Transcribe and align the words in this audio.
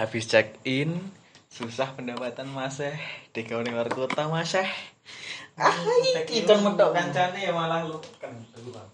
habis 0.00 0.24
check 0.24 0.56
in 0.64 0.96
susah 1.52 1.92
pendapatan 1.92 2.48
mas 2.48 2.80
eh. 2.80 2.96
Di 3.36 3.44
ning 3.44 3.76
luar 3.76 3.92
kota 3.92 4.32
mas 4.32 4.56
eh. 4.56 4.64
Ah 5.60 5.76
iki 6.24 6.48
kon 6.48 6.64
medok 6.64 6.96
kancane 6.96 7.36
ya 7.36 7.52
malah 7.52 7.84
lu. 7.84 8.00
Kan 8.16 8.32
dulu 8.56 8.72
bang. 8.72 8.88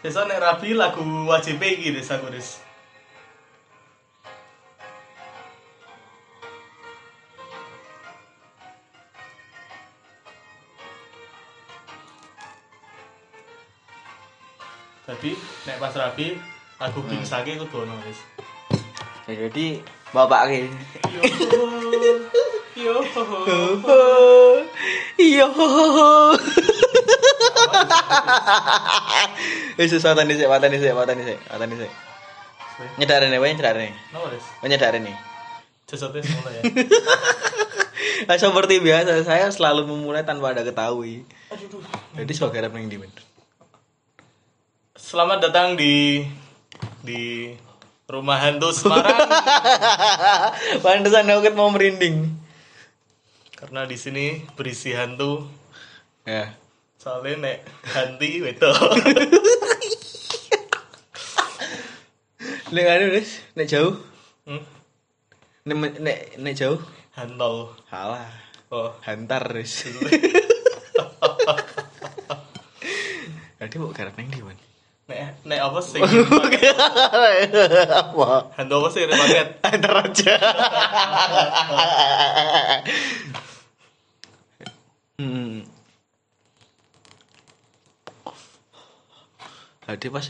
Besok 0.00 0.24
nek 0.24 0.40
rapi 0.40 0.72
lagu 0.72 1.04
wajib 1.28 1.60
iki 1.60 1.92
Des 1.92 2.08
aku 2.08 2.32
Des. 2.32 2.48
Tapi 15.04 15.36
nek 15.68 15.76
pas 15.76 15.92
rapi 15.92 16.40
lagu 16.80 17.04
bingsake 17.04 17.60
kudu 17.60 17.84
ono 17.84 17.92
Des. 18.00 18.16
Ya, 19.28 19.46
jadi 19.46 19.84
bapak 20.16 20.48
ki 20.48 20.60
Yo. 22.80 22.96
Yo. 23.04 23.04
iyo 25.20 25.46
wis 29.76 29.92
wis 29.92 30.04
watani 30.08 30.32
sik 30.32 30.48
watani 30.48 30.80
sik 30.80 30.96
watani 30.96 31.22
sik 31.28 31.38
watani 31.52 31.74
sik 31.76 31.92
nyedarene 32.96 33.36
wae 33.36 33.52
nyedarene 33.52 33.92
Napa 34.16 34.32
Des? 34.32 34.44
Nyedarene 34.64 35.12
Jajate 35.84 36.22
mulai 36.22 36.54
ya. 36.54 36.62
Nah, 38.30 38.38
seperti 38.38 38.78
biasa 38.78 39.26
saya 39.26 39.50
selalu 39.50 39.90
memulai 39.90 40.22
tanpa 40.24 40.56
ada 40.56 40.64
ketahui 40.64 41.26
Aduh. 41.52 41.82
jadi 42.16 42.32
sebagai 42.32 42.72
ndi 42.72 42.96
men 42.96 43.12
Selamat 44.96 45.44
datang 45.44 45.74
di 45.74 46.22
di 47.02 47.54
rumah 48.10 48.38
hantu 48.42 48.74
Semarang. 48.74 49.28
Pantesan 50.84 51.30
kan 51.30 51.54
mau 51.54 51.70
merinding. 51.70 52.30
Karena 53.54 53.86
di 53.86 53.96
sini 53.98 54.42
berisi 54.58 54.94
hantu. 54.96 55.46
Ya. 56.26 56.54
Soalnya 57.00 57.48
nek 57.48 57.58
hanti 57.96 58.44
wedok 58.44 58.76
nek 62.70 62.86
anu 62.86 63.10
wis 63.10 63.42
nek 63.58 63.66
jauh? 63.66 63.98
Hmm? 64.46 64.62
nek 65.66 65.98
nek 65.98 66.18
nek 66.38 66.54
jauh? 66.54 66.78
Hantol 67.18 67.74
halah 67.90 68.30
oh. 68.70 68.94
Hantar 69.02 69.42
wis 69.58 69.90
Jadi 73.58 73.74
mau 73.82 73.90
garap 73.90 74.14
neng 74.14 74.30
di 74.30 74.38
mana? 74.38 74.69
Nek 75.10 75.42
nek 75.42 75.58
apa 75.58 75.80
sih? 75.82 75.98
Apa? 77.90 78.54
hantu 78.54 78.74
apa 78.78 78.88
sih? 78.94 79.02
Paket 79.10 79.48
Antar 79.66 79.94
aja. 80.06 80.34
hmm. 85.18 85.66
Tadi 89.82 90.06
pas 90.06 90.26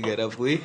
garap 0.00 0.32
kuwi. 0.32 0.56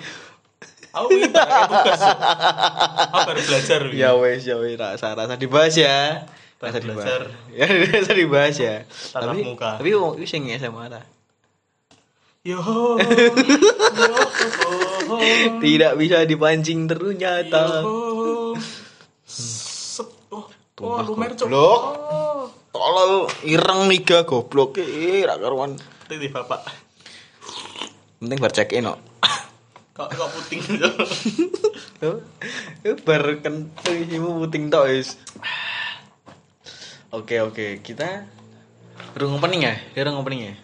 Aku 0.95 1.11
ini 1.11 1.27
tugas. 1.27 1.99
Aku 1.99 3.19
baru 3.27 3.41
belajar 3.43 3.81
ya 3.91 4.15
wes 4.15 4.47
ya 4.47 4.55
wes 4.55 4.79
rasa 4.79 5.11
rasa 5.11 5.35
dibahas 5.35 5.75
ya. 5.75 6.23
Rasa 6.63 6.79
dibahas. 6.79 7.27
ya 7.59 7.67
rasa 7.67 8.13
dibahas 8.15 8.55
ya. 8.55 8.87
Tatap 8.87 9.35
tapi 9.35 9.43
muka. 9.43 9.71
tapi 9.83 9.91
wong 9.91 10.15
sing 10.23 10.47
SMA 10.55 10.87
ta 10.87 11.03
yo 12.47 12.63
yo 12.63 12.95
tidak 15.59 15.99
bisa 15.99 16.23
dipancing 16.23 16.87
ternyata 16.87 17.83
yo 17.83 18.55
Sep. 19.27 20.07
oh 20.31 20.39
oh. 20.39 20.45
Tumpah 20.71 21.03
lumer 21.03 21.35
cok. 21.35 21.51
goblok. 21.51 21.81
oh. 22.07 22.47
Tolol 22.71 23.27
ireng 23.43 23.91
niga 23.91 24.23
goblok 24.23 24.79
eh 24.79 25.27
ra 25.27 25.35
karuan. 25.35 25.75
Titih 26.07 26.31
bapak. 26.31 26.63
Penting 28.23 28.39
bar 28.39 28.53
check 28.55 28.71
in 28.71 28.87
kok 28.87 28.99
kok 29.97 30.09
kok 30.13 30.29
puting 30.29 30.61
Cuk. 31.97 32.17
Eh, 32.85 32.93
bar 33.01 33.41
kenteng 33.41 33.97
isimu 34.05 34.39
puting 34.45 34.69
tok 34.69 34.87
wis. 34.87 35.17
Oke 37.11 37.41
oke 37.41 37.81
kita 37.81 38.29
Rung 39.17 39.41
opening 39.41 39.65
ya? 39.65 39.75
Rung 40.05 40.21
opening 40.21 40.53
ya? 40.53 40.55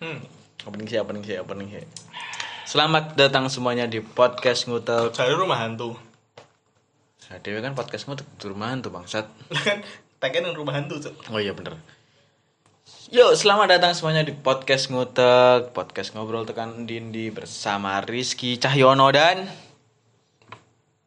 hmm 0.00 0.41
Opening 0.62 0.86
sih, 0.86 0.98
opening 1.02 1.24
sih, 1.26 1.36
opening 1.42 1.68
sih. 1.74 1.84
Selamat 2.62 3.18
datang 3.18 3.50
semuanya 3.50 3.90
di 3.90 3.98
podcast 3.98 4.70
ngutel. 4.70 5.10
cari 5.10 5.34
rumah 5.34 5.58
hantu 5.58 5.98
Nah, 7.32 7.40
Dewi 7.40 7.64
kan 7.64 7.72
podcast 7.72 8.04
ngutel 8.06 8.28
di 8.28 8.44
rumahan 8.44 8.84
tuh 8.84 8.92
bangsat. 8.92 9.24
Kan 9.50 9.80
tagnya 10.20 10.46
nang 10.46 10.54
rumah 10.54 10.76
hantu 10.76 11.00
cok 11.00 11.14
Oh 11.32 11.40
iya 11.40 11.56
bener. 11.56 11.80
Yuk, 13.08 13.34
selamat 13.34 13.80
datang 13.80 13.96
semuanya 13.96 14.20
di 14.20 14.36
podcast 14.36 14.92
ngutek, 14.92 15.74
podcast 15.74 16.12
ngobrol 16.12 16.44
tekan 16.44 16.84
dindi 16.86 17.32
bersama 17.32 18.04
Rizky 18.04 18.60
Cahyono 18.60 19.08
dan 19.10 19.48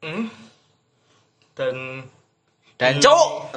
hmm? 0.01 0.25
dan 1.55 1.75
dan 2.75 2.99
Cok. 2.99 3.55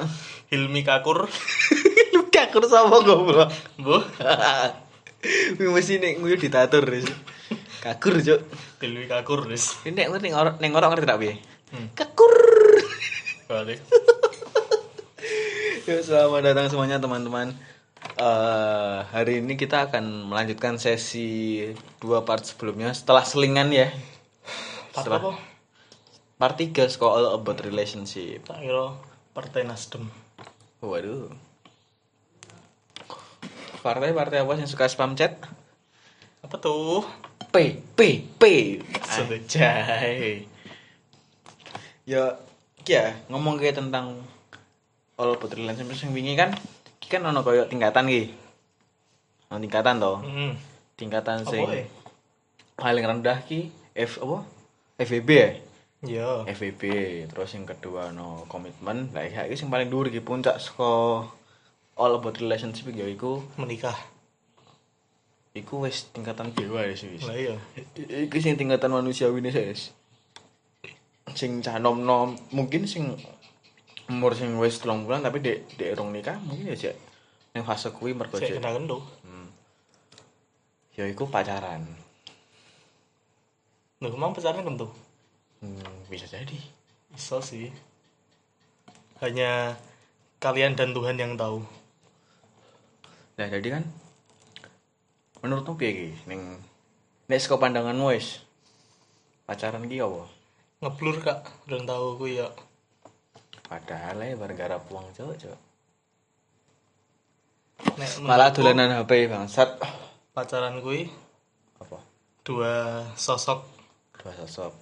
Hilmi 0.53 0.85
Kakur 0.85 1.27
Lu 2.15 2.29
kakur 2.31 2.63
sama 2.69 3.01
goblok. 3.03 3.51
bu 3.81 3.97
Wih 5.59 5.69
mesti 5.69 5.99
nek 5.99 6.19
nguyu 6.19 6.35
ditatur 6.35 6.83
Riz. 6.87 7.07
Kakur, 7.79 8.19
Cok. 8.19 8.39
Hilmi 8.79 9.07
Kakur 9.07 9.47
Ini 9.47 9.91
nek 9.91 10.07
ngerti 10.11 10.27
orang 10.31 10.55
nek 10.59 10.71
orang 10.71 10.89
ngerti 10.95 11.07
tak 11.07 11.19
piye? 11.19 11.35
Hmm. 11.71 11.87
Kakur. 11.95 12.33
balik 13.49 13.81
Yuk, 15.89 16.05
selamat 16.05 16.45
datang 16.45 16.69
semuanya 16.69 17.01
teman-teman. 17.01 17.49
Eh, 18.13 18.97
hari 19.09 19.41
ini 19.41 19.57
kita 19.57 19.89
akan 19.89 20.29
melanjutkan 20.29 20.77
sesi 20.77 21.65
dua 21.97 22.21
part 22.21 22.45
sebelumnya 22.45 22.93
setelah 22.93 23.25
selingan 23.25 23.73
ya. 23.73 23.89
Part 24.93 25.07
Setelah- 25.07 25.23
apa? 25.23 25.31
Part 26.39 26.55
3 26.55 26.87
All 27.03 27.35
About 27.35 27.59
Relationship. 27.59 28.47
tak 28.47 28.63
kira 28.63 28.95
Partai 29.35 29.67
Nasdem 29.67 30.07
Waduh. 30.79 31.27
Partai-partai 33.79 34.43
apa 34.43 34.53
yang 34.59 34.67
suka 34.67 34.87
spam 34.91 35.15
chat? 35.15 35.39
apa 36.39 36.55
tuh 36.55 37.03
P 37.51 37.77
P 37.93 38.25
P. 38.39 38.43
Anjay. 38.95 40.47
Ya, 42.09 42.41
ya 42.89 43.13
ngomong 43.29 43.61
kayak 43.61 43.77
tentang 43.77 44.25
all 45.19 45.35
about 45.37 45.53
relationship 45.53 46.09
yang 46.09 46.13
wingi 46.15 46.33
kan, 46.33 46.55
kan 47.05 47.21
ono 47.21 47.45
koyo 47.45 47.69
tingkatan 47.69 48.09
ki. 48.09 48.33
Ono 49.51 49.61
tingkatan 49.61 50.01
toh. 50.01 50.23
hmm. 50.25 50.53
Tingkatan 50.97 51.45
apa 51.45 51.51
sing 51.53 51.63
ya 51.69 51.85
paling 52.79 53.03
rendah 53.03 53.43
ki 53.43 53.69
F 53.93 54.23
apa? 54.23 54.47
FVB 54.99 55.29
ya? 55.29 55.49
ya 56.07 56.29
FVB. 56.47 56.81
Terus 57.29 57.51
yang 57.53 57.67
kedua 57.67 58.15
no 58.15 58.47
komitmen. 58.47 59.11
Lah 59.11 59.27
ya 59.27 59.45
iki 59.45 59.59
sing 59.59 59.67
paling 59.69 59.91
dhuwur 59.91 60.07
ki 60.09 60.23
puncak 60.23 60.57
saka 60.57 61.27
all 61.99 62.15
about 62.15 62.39
relationship 62.39 62.87
ya 62.95 63.05
iku 63.05 63.43
menikah. 63.59 63.95
Iku 65.51 65.83
wis 65.83 66.07
tingkatan 66.15 66.55
dewa 66.55 66.87
ya 66.87 66.95
sih. 66.95 67.19
lah 67.19 67.35
iya. 67.35 67.55
I- 67.99 68.31
iki 68.31 68.39
sing 68.39 68.55
tingkatan 68.55 68.95
manusiawi 68.95 69.43
ini 69.43 69.51
guys 69.51 69.91
sing 71.37 71.61
cah 71.61 71.77
nom 71.77 72.01
nom 72.01 72.33
mungkin 72.49 72.89
sing 72.89 73.13
umur 74.09 74.33
sing 74.33 74.57
wis 74.57 74.81
telung 74.81 75.05
bulan 75.05 75.21
tapi 75.21 75.37
dek 75.45 75.77
dek 75.77 75.93
rong 75.93 76.09
nikah 76.09 76.41
mungkin 76.41 76.73
ya 76.73 76.77
cek 76.77 76.95
yang 77.53 77.65
fase 77.65 77.93
kuwi 77.93 78.17
mergo 78.17 78.41
cek 78.41 78.57
kena 78.57 78.73
kendo 78.73 79.05
ya 80.99 81.07
iku 81.07 81.31
pacaran. 81.31 81.87
Loh, 84.03 84.11
emang 84.11 84.35
pacarnya 84.35 84.67
kendo 84.67 84.91
hmm, 85.63 86.11
bisa 86.11 86.27
jadi. 86.27 86.59
Bisa 87.15 87.39
sih. 87.39 87.71
Hanya 89.23 89.79
kalian 90.43 90.75
dan 90.75 90.91
Tuhan 90.91 91.15
yang 91.15 91.39
tahu 91.39 91.63
nah 93.39 93.47
jadi 93.47 93.79
kan 93.79 93.87
menurutmu 95.39 95.79
piye 95.79 95.91
ki 95.95 96.07
ning 96.27 96.59
nek 97.31 97.39
saka 97.39 97.55
pandanganmu 97.55 98.11
wis. 98.11 98.43
Pacaran 99.47 99.87
ki 99.87 100.03
apa? 100.03 100.27
Ngeblur 100.83 101.23
kak. 101.23 101.47
Udah 101.71 101.79
tahu 101.87 102.05
aku 102.19 102.25
ya. 102.35 102.51
Padahal 103.63 104.19
ya 104.19 104.35
gara-gara 104.35 104.75
uang 104.91 105.07
cowok 105.15 105.35
cowok. 105.39 105.61
Nek 107.95 108.11
malah 108.27 108.51
dolanan 108.51 108.91
HP 108.99 109.31
bangsat. 109.31 109.79
Pacaran 110.35 110.83
gue 110.83 111.07
apa? 111.79 111.97
dua 112.43 113.07
sosok. 113.15 113.63
Dua 114.19 114.35
sosok. 114.35 114.73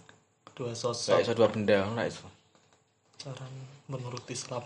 Dua 0.58 0.74
Gak 0.74 0.82
sosok 0.82 1.22
iso 1.22 1.38
dua 1.38 1.54
benda 1.54 1.86
gak 1.94 2.10
iso? 2.10 2.26
Pacaran 3.14 3.54
menurut 3.86 4.26
Islam 4.34 4.66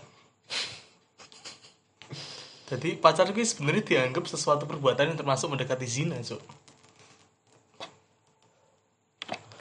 jadi 2.72 2.96
pacar 2.96 3.28
gue 3.28 3.44
sebenarnya 3.44 3.84
dianggap 3.84 4.24
sesuatu 4.24 4.64
perbuatan 4.64 5.12
yang 5.12 5.18
termasuk 5.20 5.52
mendekati 5.52 5.84
zina 5.84 6.16
cok 6.16 6.40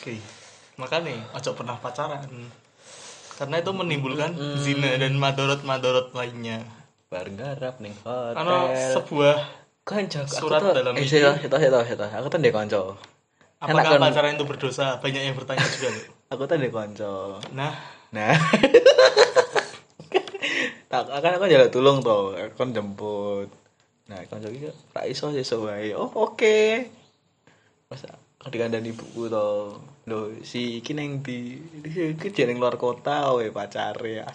Oke. 0.02 0.18
Makanya 0.82 1.14
ojo 1.38 1.54
pernah 1.54 1.78
pacaran. 1.78 2.26
Karena 3.38 3.62
itu 3.62 3.70
menimbulkan 3.70 4.34
Hmm. 4.34 4.58
zina 4.58 4.98
dan 4.98 5.14
madorot-madorot 5.14 6.18
lainnya. 6.18 6.66
bareng 7.12 7.36
garap 7.38 7.78
ning 7.84 7.92
hotel 8.02 8.34
Karena 8.34 8.72
sebuah 8.96 9.36
kanca 9.84 10.24
surat 10.26 10.64
dalam 10.64 10.96
eh 10.96 11.04
sih 11.04 11.20
itu 11.20 11.28
itu 11.44 11.58
itu 11.68 12.06
aku 12.08 12.28
tuh 12.32 12.40
ndek 12.40 12.56
kanca 12.56 12.96
apakah 13.60 13.84
kan? 13.94 14.00
pacaran 14.00 14.40
itu 14.40 14.46
berdosa? 14.48 14.96
Banyak 15.04 15.20
yang 15.20 15.36
bertanya 15.36 15.68
juga. 15.76 15.92
Aku 16.32 16.48
tuh 16.48 16.56
ndek 16.56 16.72
kanca 16.72 17.44
Nah, 17.52 17.76
nah 18.16 18.32
tak 20.92 21.08
akan 21.08 21.40
aku 21.40 21.48
jalan 21.48 21.72
tulung 21.72 21.98
to, 22.04 22.36
kon 22.60 22.76
jemput. 22.76 23.48
Nah 24.12 24.20
kon 24.28 24.44
jadi 24.44 24.68
gitu. 24.68 24.76
tak 24.92 25.08
iso 25.08 25.32
sih 25.32 25.48
sesuai 25.48 25.96
oh 25.96 26.12
oke. 26.12 26.84
Masa 27.88 28.12
ketika 28.44 28.68
ada 28.68 28.84
di 28.84 28.92
buku 28.92 29.32
tuh 29.32 29.80
lo 30.10 30.36
si 30.44 30.84
kineng 30.84 31.24
di 31.24 31.64
di 31.80 32.12
jeneng 32.36 32.60
luar 32.60 32.76
kota 32.76 33.32
we 33.40 33.54
pacar 33.56 33.96
ya, 34.04 34.28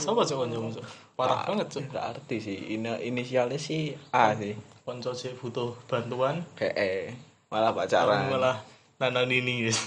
sama 0.00 0.24
coba 0.24 0.48
jemput 0.48 0.80
parah 1.18 1.42
banget 1.50 1.66
sih 1.74 1.82
nggak 1.82 2.04
arti 2.14 2.36
sih. 2.38 2.58
Ini 2.78 3.02
inisialnya 3.02 3.58
si 3.58 3.90
A 4.14 4.38
sih. 4.38 4.54
Konco 4.86 5.10
sih 5.18 5.34
butuh 5.34 5.74
bantuan. 5.90 6.46
Eh 6.62 7.10
malah 7.50 7.74
pacaran. 7.74 8.30
Malah 8.30 8.62
nanan 9.02 9.26
ini 9.26 9.66
guys. 9.66 9.82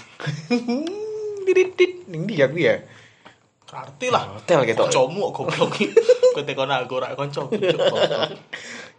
Tirit 1.48 1.74
ini 1.80 2.28
dia 2.28 2.46
ya. 2.52 2.74
Arti 3.72 4.12
lah. 4.12 4.36
Hotel 4.36 4.68
gitu. 4.68 4.84
Kok 4.84 5.32
goblok. 5.32 5.72
Kowe 6.32 6.42
tekon 6.44 6.68
aku 6.68 6.94
ora 7.00 7.16
konco. 7.16 7.48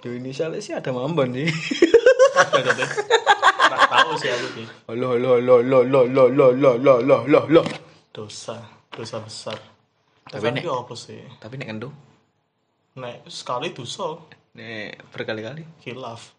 Yo 0.04 0.10
inisialnya 0.12 0.60
sih 0.60 0.74
ada 0.74 0.90
Mambon 0.90 1.30
sih. 1.32 1.46
Tahu 3.94 4.14
sih 4.18 4.30
aku 4.30 4.48
sih. 4.58 4.66
Halo 4.90 5.14
halo 5.16 5.38
halo 5.38 5.56
halo 5.62 5.80
halo 5.86 6.00
halo 6.10 6.24
halo 6.26 6.46
halo 6.52 6.94
halo 6.98 7.16
halo 7.22 7.40
halo. 7.48 7.62
Dosa, 8.10 8.58
dosa 8.90 9.22
besar. 9.22 9.58
Tapi 10.26 10.50
nek- 10.50 10.66
apa 10.66 10.94
sih? 10.94 11.22
Tapi 11.38 11.58
nek 11.58 11.70
kendo 11.70 11.90
Nek 12.94 13.26
sekali 13.26 13.74
dosa 13.74 14.18
nek 14.54 15.10
berkali-kali. 15.10 15.66
hilaf. 15.82 16.34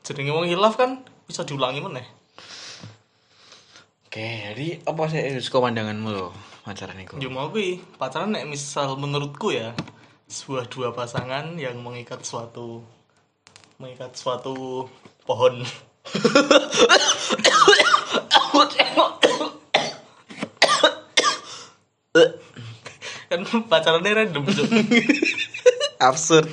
Jenenge 0.00 0.32
wong 0.32 0.48
hilaf 0.48 0.76
kan 0.76 1.00
bisa 1.24 1.44
diulangi 1.44 1.80
meneh. 1.80 2.06
Oke, 4.10 4.26
jadi 4.26 4.82
apa 4.90 5.06
sih 5.06 5.22
Rizko 5.22 5.62
pandanganmu 5.62 6.10
lo 6.10 6.34
pacaran 6.66 6.98
iku? 6.98 7.22
Yo 7.22 7.30
mau 7.30 7.46
kuwi, 7.46 7.78
pacaran 7.94 8.34
nek 8.34 8.50
misal 8.50 8.98
menurutku 8.98 9.54
ya 9.54 9.70
sebuah 10.26 10.66
dua 10.66 10.90
pasangan 10.90 11.54
yang 11.54 11.78
mengikat 11.78 12.26
suatu 12.26 12.82
mengikat 13.78 14.10
suatu 14.18 14.90
pohon. 15.22 15.62
kan 23.30 23.40
pacarannya 23.70 24.10
random 24.10 24.42
Cuk. 24.42 24.74
Absurd 26.02 26.50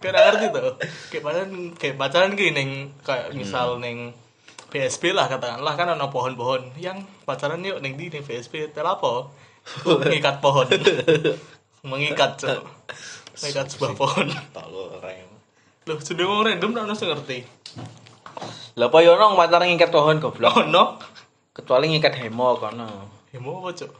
nggak 0.00 0.08
ngerti 0.08 0.46
tuh. 0.56 0.72
Kayak 1.12 1.20
pacaran 1.20 1.52
kayak 1.76 2.00
pacaran 2.00 2.32
gini 2.32 2.56
neng 2.56 2.70
kayak 3.04 3.36
misal 3.36 3.76
neng 3.76 4.23
PSP 4.74 5.14
lah 5.14 5.30
katakanlah 5.30 5.78
kan 5.78 5.86
ada 5.86 6.10
pohon-pohon 6.10 6.74
yang 6.82 6.98
pacaran 7.22 7.62
yuk 7.62 7.78
neng 7.78 7.94
di 7.94 8.10
neng 8.10 8.26
PSP 8.26 8.74
tel 8.74 8.82
apa? 8.82 9.30
Mengikat 10.02 10.42
pohon. 10.42 10.66
Mengikat 11.94 12.42
cok. 12.42 12.90
Mengikat 13.38 13.66
sebuah 13.70 13.94
pohon. 13.94 14.26
Tolol 14.50 14.98
rem. 14.98 15.30
Loh, 15.86 16.02
sudah 16.02 16.26
mau 16.26 16.42
random 16.42 16.74
tak 16.74 16.84
ngerti 16.90 17.06
ngerti. 17.06 17.38
Lah 18.74 18.90
apa 18.90 18.98
yo 19.06 19.14
nong 19.14 19.38
pacaran 19.38 19.70
ngikat 19.70 19.94
pohon 19.94 20.18
goblok. 20.18 20.50
Oh 20.58 20.66
no. 20.66 20.98
Kecuali 21.54 21.94
ngikat 21.94 22.18
hemo 22.18 22.58
kono. 22.58 22.90
Hemo 23.30 23.62
apa 23.62 23.70
cok? 23.78 23.92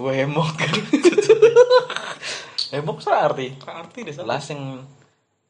Gue 0.00 0.16
hemok 0.16 0.48
kan. 0.56 0.74
hemok 2.72 3.04
sa 3.04 3.28
arti. 3.28 3.52
Arti 3.68 4.00
deh 4.00 4.16
Lah 4.24 4.40
sing 4.40 4.80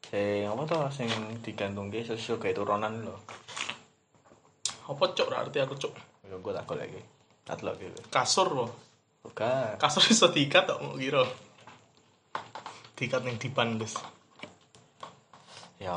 sing 0.03 0.43
apa 0.43 0.61
tuh 0.67 0.91
sing 0.91 1.07
digantungke 1.39 2.03
sosial 2.03 2.35
kayak 2.35 2.59
turunan 2.59 2.99
lho. 2.99 3.15
Apa 4.85 5.03
cok? 5.11 5.27
Ra 5.29 5.45
arti 5.45 5.57
aku 5.61 5.75
cok. 5.77 5.93
Yo 6.29 6.37
gue 6.41 6.53
takut 6.53 6.77
lagi. 6.77 7.01
Tak 7.45 7.61
lagi. 7.61 7.89
Kasur 8.09 8.49
loh. 8.53 8.69
Bukan. 9.25 9.81
Kasur 9.81 10.05
iso 10.09 10.29
diikat 10.29 10.69
tok 10.69 10.79
mau 10.81 10.97
kira. 10.97 11.25
Diikat 12.95 13.21
neng 13.25 13.37
dipan 13.41 13.75
guys. 13.75 13.97
Ya, 15.75 15.91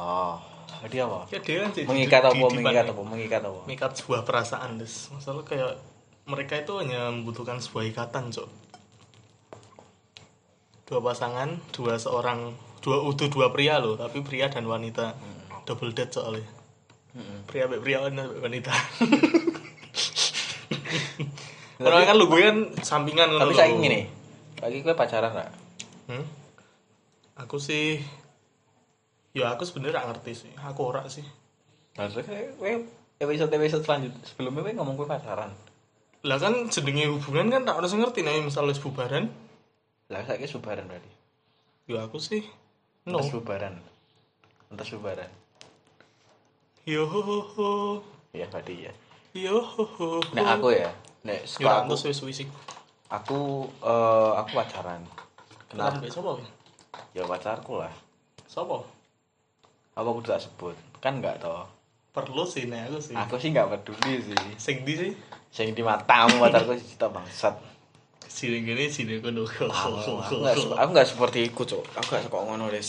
dia 0.91 1.07
apa? 1.07 1.31
Ya 1.31 1.39
dia 1.39 1.65
kan 1.65 1.71
Mengikat 1.87 2.23
apa? 2.27 2.35
Mengikat 2.35 2.87
apa? 2.91 3.03
Mengikat 3.07 3.43
apa? 3.47 3.61
mengikat 3.65 3.91
sebuah 3.95 4.27
perasaan 4.27 4.81
des 4.83 4.91
masalah 5.15 5.47
kayak 5.47 5.79
mereka 6.29 6.61
itu 6.61 6.77
hanya 6.77 7.09
membutuhkan 7.09 7.57
sebuah 7.59 7.89
ikatan 7.89 8.29
cok 8.29 8.49
dua 10.89 11.01
pasangan 11.01 11.57
dua 11.73 11.97
seorang 11.97 12.53
dua 12.85 13.01
utuh 13.05 13.29
dua 13.33 13.49
pria 13.53 13.81
loh 13.81 13.97
tapi 13.97 14.21
pria 14.21 14.53
dan 14.53 14.69
wanita 14.69 15.17
double 15.65 15.93
date 15.93 16.17
soalnya 16.17 16.45
Pria 17.49 17.65
sampai 17.65 17.81
pria 17.81 17.99
wanita 18.05 18.25
wanita 18.39 18.73
Orang 21.79 22.05
kan 22.05 22.17
lu 22.19 22.27
gue 22.27 22.43
kan 22.43 22.59
sampingan 22.83 23.39
Tapi 23.39 23.55
saya 23.55 23.71
gini, 23.71 24.11
lagi 24.59 24.83
gue 24.83 24.95
pacaran 24.99 25.31
gak? 25.31 25.51
Hmm? 26.11 26.27
Aku 27.39 27.63
sih 27.63 28.03
Ya 29.31 29.55
aku 29.55 29.63
sebenarnya 29.63 30.03
gak 30.03 30.09
ngerti 30.11 30.33
sih. 30.35 30.53
Aku 30.59 30.91
ora 30.91 31.07
sih. 31.07 31.23
Maksudnya 31.95 32.51
gue 32.59 32.87
episode 33.23 33.51
episode 33.55 33.83
selanjutnya 33.87 34.23
sebelumnya 34.27 34.67
gue 34.67 34.75
ngomong 34.75 34.99
gue 34.99 35.07
pacaran. 35.07 35.55
Lah 36.27 36.39
kan 36.43 36.67
jenenge 36.67 37.07
hubungan 37.07 37.47
kan 37.55 37.63
tak 37.63 37.79
harus 37.79 37.95
ngerti 37.95 38.27
nih 38.27 38.43
misalnya 38.43 38.75
wis 38.75 38.83
bubaran. 38.83 39.31
Lah 40.11 40.27
saya 40.27 40.47
subaran 40.51 40.91
berarti. 40.91 41.11
Ya 41.87 42.03
aku 42.03 42.19
sih 42.19 42.43
no. 43.07 43.23
Entas 43.23 43.31
bubaran. 43.31 43.75
Bubaran. 44.75 45.31
Yo 46.89 47.05
ho 47.05 47.21
ho 47.21 47.39
ho. 47.45 47.71
Iya 48.33 48.49
berarti 48.49 48.89
ya. 48.89 48.93
Yo 49.37 49.61
ho 49.61 49.85
ho. 49.85 50.25
ho. 50.25 50.33
Nek 50.33 50.57
aku 50.57 50.73
ya, 50.73 50.89
nek 51.21 51.45
sekolah 51.45 51.85
aku, 51.85 51.93
antus 51.93 52.09
wis 52.09 52.21
wis 52.25 52.49
iku. 52.49 52.57
aku 53.13 53.69
eh, 53.85 54.33
aku 54.41 54.57
pacaran. 54.57 55.05
Kenapa 55.69 56.01
Kenapa? 56.01 56.09
sapa? 56.09 56.41
Ya 57.13 57.29
pacarku 57.29 57.85
lah. 57.85 57.93
Sapa? 58.49 58.89
Apa 60.01 60.09
aku 60.09 60.25
tak 60.25 60.41
sebut? 60.41 60.73
Kan 61.05 61.21
enggak 61.21 61.45
toh. 61.45 61.69
Perlu 62.17 62.49
sih 62.49 62.65
nek 62.73 62.89
aku 62.89 63.05
sih. 63.05 63.13
Aku 63.21 63.37
sih 63.37 63.53
enggak 63.53 63.69
peduli 63.69 64.25
sih. 64.25 64.41
Sing 64.57 64.89
di 64.89 64.97
sih. 64.97 65.13
Sing 65.53 65.77
di 65.77 65.85
matamu 65.85 66.41
pacarku 66.41 66.73
sih 66.73 66.97
cita 66.97 67.13
bangsat. 67.13 67.53
Sini 68.25 68.65
gini 68.65 68.89
sini 68.89 69.21
kono. 69.21 69.45
Aku 69.45 70.25
aku 70.73 70.89
enggak 70.89 71.05
seperti 71.05 71.53
itu, 71.53 71.69
Cuk. 71.69 71.85
Aku 72.01 72.17
enggak 72.17 72.33
suka 72.33 72.39
ngono, 72.49 72.73
Des. 72.73 72.89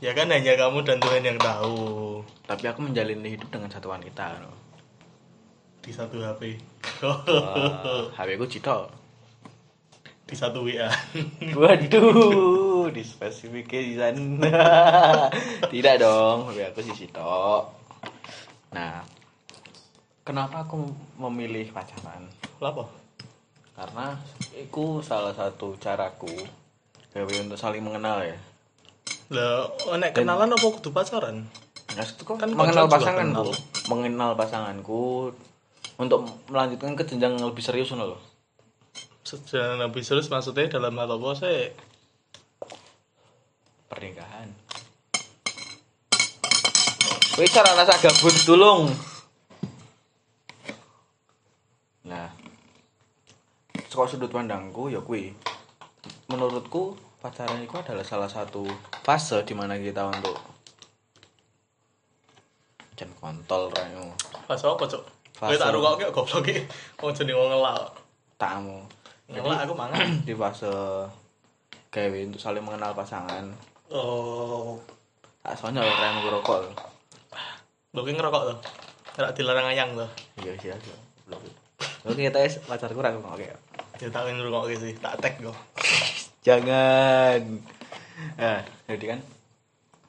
Ya 0.00 0.16
kan 0.16 0.32
hanya 0.32 0.56
kamu 0.56 0.80
dan 0.88 0.96
Tuhan 0.96 1.20
yang 1.20 1.36
tahu 1.36 2.24
Tapi 2.48 2.64
aku 2.72 2.88
menjalani 2.88 3.36
hidup 3.36 3.52
dengan 3.52 3.68
satu 3.68 3.92
wanita. 3.92 4.40
No. 4.40 4.52
di 5.80 5.92
satu 5.96 6.20
HP. 6.20 6.60
Wah, 7.00 8.12
HP 8.12 8.36
ku 8.36 8.44
cita. 8.44 8.84
di 10.28 10.36
satu 10.38 10.62
WA. 10.62 10.86
Waduh, 11.58 12.86
dispesifikasikan. 12.94 14.38
Tidak 15.72 15.94
dong, 15.98 16.52
HP 16.52 16.58
aku 16.70 16.80
sih 16.86 16.94
Cito. 16.94 17.66
Nah, 18.70 19.02
kenapa 20.22 20.62
aku 20.62 20.86
memilih 21.18 21.74
pacaran? 21.74 22.30
Apa? 22.62 22.86
Karena 23.74 24.14
itu 24.54 25.02
salah 25.02 25.34
satu 25.34 25.74
caraku 25.80 26.30
gawe 27.10 27.34
untuk 27.42 27.58
saling 27.58 27.82
mengenal 27.82 28.22
ya. 28.22 28.38
Lah, 29.30 29.70
oh, 29.86 29.94
nek 29.94 30.10
kenalan 30.10 30.50
apa 30.50 30.66
kudu 30.74 30.90
pacaran? 30.90 31.46
Nah, 31.94 32.02
itu 32.02 32.22
kan 32.26 32.50
mengenal 32.50 32.90
pasanganku, 32.90 33.30
kenal. 33.30 33.46
mengenal 33.86 34.30
pasanganku 34.34 35.30
untuk 36.02 36.26
melanjutkan 36.50 36.98
ke 36.98 37.06
jenjang 37.06 37.38
yang 37.38 37.46
lebih 37.46 37.62
serius 37.62 37.94
ngono 37.94 38.14
loh. 38.14 38.20
Sejalan 39.22 39.86
lebih 39.86 40.02
serius 40.02 40.26
maksudnya 40.34 40.66
dalam 40.66 40.98
hal 40.98 41.14
apa 41.14 41.30
sih? 41.38 41.70
Pernikahan. 43.86 44.50
Wis 47.38 47.54
ora 47.54 47.70
rasa 47.78 47.94
gabut 48.02 48.34
tulung. 48.42 48.90
Nah, 52.10 52.34
saka 53.86 54.10
sudut 54.10 54.34
pandangku 54.34 54.90
ya 54.90 54.98
kuwi. 54.98 55.30
Menurutku 56.26 57.09
pacaran 57.20 57.60
itu 57.60 57.76
adalah 57.76 58.00
salah 58.02 58.30
satu 58.32 58.64
fase 59.04 59.44
di 59.44 59.52
mana 59.52 59.76
kita 59.76 60.08
untuk 60.08 60.36
jan 62.96 63.12
kontol 63.20 63.68
rayu 63.72 64.08
Pas 64.48 64.58
apa, 64.58 64.82
Cok? 64.82 65.04
Fase. 65.36 65.56
tak 65.56 65.72
rukok 65.72 65.96
kok 65.96 66.12
goblok 66.12 66.44
iki. 66.50 66.66
Wong 67.00 67.14
jenenge 67.16 67.38
wong 67.38 67.48
ngelak. 67.54 67.80
tamu 68.36 68.82
Ngelak 69.30 69.64
aku 69.64 69.72
mangan. 69.78 70.08
di 70.28 70.34
fase 70.34 70.68
gawe 71.90 72.18
untuk 72.24 72.40
saling 72.40 72.64
mengenal 72.64 72.92
pasangan 72.96 73.44
Oh, 73.90 74.78
tak 75.42 75.58
soalnya 75.58 75.82
orang 75.82 76.22
yang 76.22 76.30
rokok 76.30 76.62
lho 77.90 78.00
ki 78.06 78.14
ngerokok 78.14 78.42
to. 78.46 78.54
ora 79.18 79.34
dilarang 79.34 79.66
ayang 79.74 79.90
to 79.98 80.06
iya 80.38 80.54
iya 80.62 80.74
iya 80.78 80.96
oke 82.06 82.14
kita 82.14 82.38
es 82.46 82.62
pacar 82.62 82.94
kurang 82.94 83.18
oke 83.18 83.42
ya 83.42 84.08
tak 84.14 84.30
ngrungokke 84.30 84.78
sih 84.78 84.94
tak 85.02 85.18
tag 85.18 85.34
kok 85.42 85.50
jangan. 86.44 87.40
Nah 88.36 88.60
jadi 88.88 89.16
kan 89.16 89.20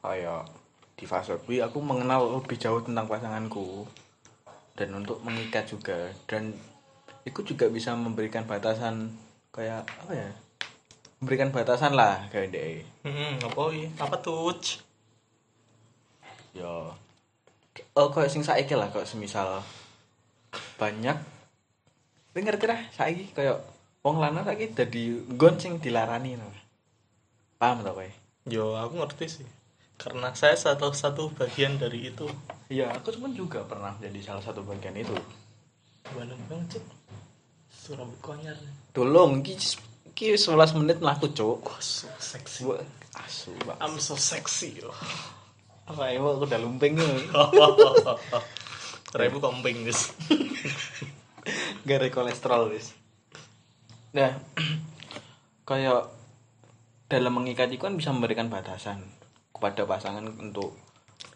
kayak 0.01 0.43
di 0.97 1.05
fase 1.09 1.33
gue 1.47 1.61
aku 1.61 1.79
mengenal 1.81 2.41
lebih 2.41 2.57
jauh 2.59 2.81
tentang 2.83 3.07
pasanganku. 3.07 3.87
Dan 4.71 4.97
untuk 4.97 5.21
mengikat 5.21 5.67
juga. 5.67 6.09
Dan 6.25 6.55
itu 7.21 7.39
juga 7.45 7.69
bisa 7.69 7.93
memberikan 7.93 8.47
batasan 8.47 9.13
kayak 9.53 9.85
apa 9.85 10.13
ya? 10.15 10.29
Memberikan 11.21 11.53
batasan 11.53 11.93
lah 11.93 12.25
kayak 12.33 12.49
deh. 12.49 12.81
Hmm 13.05 13.37
apa 13.45 13.61
apa 14.01 14.15
tuh 14.19 14.57
ya 16.51 16.91
oh 17.95 18.07
kayak 18.11 18.27
sing 18.27 18.43
saiki 18.43 18.75
lah 18.75 18.91
kayak 18.91 19.07
semisal 19.07 19.63
banyak. 20.75 21.15
Ngerti 22.35 22.65
lah 22.67 22.79
saiki 22.91 23.31
kayak 23.35 23.59
wong 24.01 24.17
lanang 24.17 24.45
saiki 24.45 24.73
dadi 24.73 25.13
nggon 25.37 25.55
sing 25.61 25.73
dilarani 25.77 26.37
no. 26.37 26.49
Paham 27.61 27.85
to 27.85 27.91
kowe? 27.93 28.09
yo 28.49 28.73
aku 28.73 28.97
ngerti 28.97 29.25
sih 29.29 29.47
karena 30.01 30.33
saya 30.33 30.57
satu 30.57 30.89
satu 30.97 31.29
bagian 31.37 31.77
dari 31.77 32.09
itu 32.09 32.25
Iya, 32.71 32.89
aku 32.95 33.11
cuman 33.13 33.35
juga 33.35 33.61
pernah 33.67 33.93
jadi 33.99 34.15
salah 34.23 34.39
satu 34.39 34.63
bagian 34.63 34.95
itu. 34.95 35.11
Bandung 36.15 36.39
banget 36.47 36.79
cuk 36.79 36.85
suram 37.67 38.09
konyar 38.23 38.55
Tolong 38.95 39.43
ki 39.43 39.59
ki 40.15 40.39
11 40.39 40.79
menit 40.79 40.97
mlaku, 41.03 41.29
Cuk. 41.35 41.61
oh, 41.67 41.79
so 41.83 42.07
seksi 42.17 42.63
Gua 42.65 42.79
asu 43.19 43.51
banget. 43.67 43.83
I'm 43.83 43.99
so 43.99 44.15
sexy 44.15 44.79
yo 44.79 44.89
Apa 45.85 46.15
ya, 46.15 46.23
aku 46.23 46.47
udah 46.47 46.59
lumping 46.63 46.95
ya. 46.95 47.05
Rebu 49.19 49.43
kambing 49.43 49.83
guys 49.83 50.15
Gara 51.83 52.07
kolesterol, 52.07 52.71
wis. 52.71 52.95
Nah, 54.11 54.31
kayak 55.69 56.11
dalam 57.11 57.35
mengikat 57.35 57.67
itu 57.71 57.83
kan 57.83 57.95
bisa 57.99 58.15
memberikan 58.15 58.47
batasan 58.47 59.03
kepada 59.51 59.83
pasangan 59.83 60.23
untuk 60.39 60.73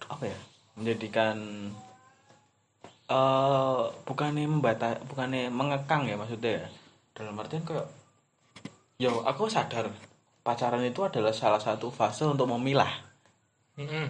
apa 0.08 0.32
ya 0.32 0.39
menjadikan 0.79 1.38
eh 3.05 3.84
bukannya 4.08 4.50
membata 4.50 4.98
bukannya 5.05 5.53
mengekang 5.53 6.10
ya 6.10 6.17
maksudnya 6.17 6.63
ya 6.63 6.65
dalam 7.13 7.38
artian 7.38 7.62
kayak 7.62 7.86
yo 8.98 9.22
aku 9.27 9.46
sadar 9.46 9.94
pacaran 10.41 10.82
itu 10.82 11.05
adalah 11.05 11.36
salah 11.36 11.62
satu 11.62 11.94
fase 11.94 12.25
untuk 12.25 12.50
memilah 12.50 12.89
Mm-mm. 13.77 14.08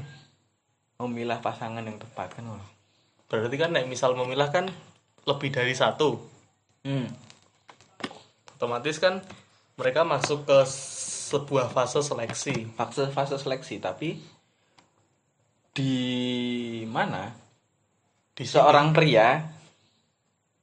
memilah 1.03 1.43
pasangan 1.43 1.83
yang 1.83 1.99
tepat 1.99 2.39
kan 2.39 2.47
berarti 3.27 3.55
kan 3.59 3.75
misal 3.89 4.15
memilah 4.15 4.47
kan 4.47 4.69
lebih 5.27 5.49
dari 5.51 5.75
satu 5.75 6.15
hmm. 6.87 7.07
Otomatis 8.55 8.97
kan 8.97 9.19
mereka 9.75 10.07
masuk 10.07 10.47
ke 10.47 10.57
sebuah 11.29 11.69
fase 11.69 11.99
seleksi. 11.99 12.71
Fase 12.73 13.11
fase 13.11 13.35
seleksi 13.35 13.77
tapi 13.83 14.19
di 15.75 15.93
mana? 16.87 17.35
Di 18.35 18.43
seorang 18.43 18.91
pria 18.91 19.43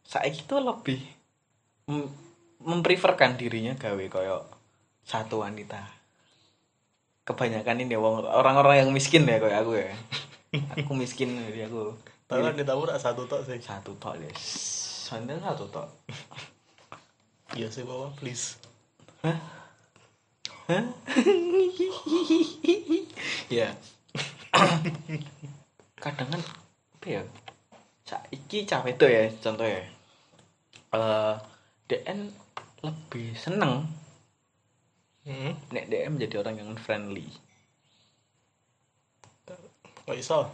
saya 0.05 0.29
itu 0.29 0.57
lebih 0.61 1.01
mem- 1.89 2.13
mempreferkan 2.61 3.37
dirinya 3.37 3.77
gawe 3.77 4.05
koyo 4.13 4.45
satu 5.05 5.41
wanita. 5.45 5.81
Kebanyakan 7.23 7.87
ini 7.87 7.97
wong 7.97 8.27
orang-orang 8.27 8.85
yang 8.85 8.91
miskin 8.93 9.25
ya 9.25 9.41
kayak 9.41 9.65
aku 9.65 9.73
ya. 9.79 9.93
Aku 10.77 10.93
miskin 10.93 11.33
jadi 11.49 11.69
aku 11.69 11.97
ditamu 12.57 12.89
tak 12.89 13.01
satu 13.01 13.29
tok 13.29 13.45
sih. 13.45 13.61
satu 13.61 13.93
tok 14.01 14.17
ya 14.17 14.33
sandal 15.13 15.37
satu 15.45 15.69
tok 15.69 15.89
Iya 17.53 17.69
sih 17.69 17.85
bawa 17.85 18.09
please. 18.17 18.57
ya 23.53 23.69
kadang 26.03 26.29
kan 26.33 26.43
apa 26.97 27.07
ya 27.07 27.23
saiki 28.09 28.65
cawe 28.65 28.89
itu 28.89 29.07
ya 29.07 29.29
contoh 29.43 29.69
ya 29.69 29.85
eh 30.97 31.35
DN 31.89 32.19
lebih 32.83 33.37
seneng 33.37 33.85
Hmm. 35.23 35.55
nek 35.71 35.87
DM 35.87 36.19
menjadi 36.19 36.43
orang 36.43 36.59
yang 36.59 36.75
friendly 36.75 37.31
Kok 40.03 40.19
iso? 40.19 40.51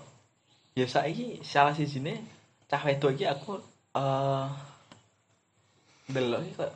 ya 0.76 0.84
saiki 0.84 1.40
salah 1.40 1.72
si 1.72 1.88
sini 1.88 2.20
cah 2.68 2.84
wedok 2.84 3.16
iki 3.16 3.24
aku 3.24 3.56
eh 3.96 4.46
delok 6.08 6.40
iki 6.42 6.56
kok 6.56 6.72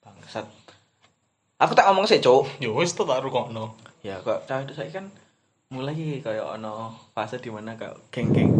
bangsat 0.00 0.46
aku 1.56 1.72
tak 1.72 1.86
ngomong 1.86 2.06
sih 2.06 2.18
cuk 2.18 2.48
Ya 2.58 2.70
wis 2.70 2.92
to 2.92 3.04
tak 3.04 3.20
rungokno. 3.20 3.76
ya 4.00 4.18
kok 4.18 4.44
cah 4.44 4.58
wedok 4.58 4.74
saiki 4.74 4.92
kan 4.92 5.06
mulai 5.70 5.94
kayak 6.18 6.58
ono 6.58 6.90
fase 7.12 7.38
di 7.38 7.46
mana 7.46 7.76
kayak 7.76 7.94
geng-geng 8.10 8.50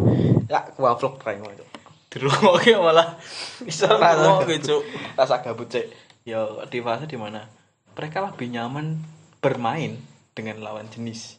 ya 0.47 0.63
gua 0.73 0.95
vlog 0.95 1.19
try 1.19 1.37
ngono 1.37 1.55
cuk 1.55 1.69
Dirungokke 2.11 2.75
malah 2.77 3.15
bisa 3.63 3.87
Rungokke, 3.87 4.59
Cuk. 4.59 4.83
rasa 5.15 5.39
gabut 5.41 5.67
cek 5.67 5.87
ya 6.25 6.43
di 6.67 6.79
fase 6.79 7.07
di 7.07 7.15
mana 7.15 7.47
mereka 7.95 8.23
lebih 8.25 8.51
nyaman 8.51 8.99
bermain 9.39 9.95
dengan 10.33 10.59
lawan 10.61 10.87
jenis 10.87 11.39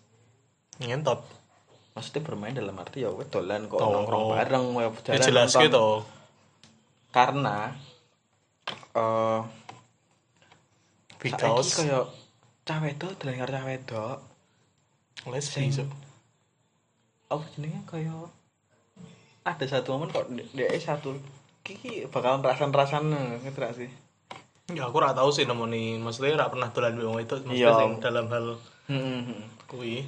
Ngentot. 0.80 1.22
maksudnya 1.92 2.24
bermain 2.24 2.56
dalam 2.56 2.74
arti 2.74 3.04
ya 3.04 3.12
wes 3.12 3.28
dolan 3.28 3.68
kok 3.68 3.78
Oh. 3.78 3.92
nongkrong 3.94 4.32
bareng 4.32 4.66
Ya 4.74 4.88
jalan 5.12 5.22
jelas 5.22 5.52
gitu. 5.54 5.86
Karena 7.12 7.76
eh 8.96 9.42
saiki 11.22 11.38
Because 11.38 11.70
kaya 11.78 12.00
cah 12.66 12.78
wedok 12.82 13.14
dolan 13.22 13.36
karo 13.46 13.52
cah 13.54 13.66
wedok 13.68 14.18
lesbi 15.30 15.70
Cuk. 15.70 15.90
apa 17.32 17.44
jenenge 17.56 17.82
kaya 17.86 18.16
ada 19.46 19.66
satu 19.66 19.96
momen 19.96 20.10
kok 20.10 20.28
dia 20.34 20.68
satu 20.82 21.16
kiki 21.62 22.10
bakalan 22.10 22.42
rasan-rasan 22.42 23.10
ngerti 23.46 23.60
gak 23.62 23.76
sih 23.78 23.92
Ya 24.72 24.88
aku 24.88 25.04
ora 25.04 25.12
tahu 25.12 25.36
sih 25.36 25.44
nemoni, 25.44 26.00
maksudnya 26.00 26.40
ora 26.40 26.48
pernah 26.48 26.72
dolan 26.72 26.96
wong 26.96 27.20
itu 27.20 27.36
maksudnya 27.44 27.76
Iya. 27.76 27.76
sing 27.76 27.92
dalam 28.00 28.32
hal 28.32 28.56
hmm. 28.88 29.68
kuwi. 29.68 30.08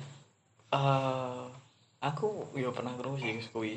Eh, 0.72 1.44
aku 2.00 2.48
yo 2.56 2.72
pernah 2.72 2.96
krungu 2.96 3.20
sih 3.20 3.44
kuwi 3.52 3.76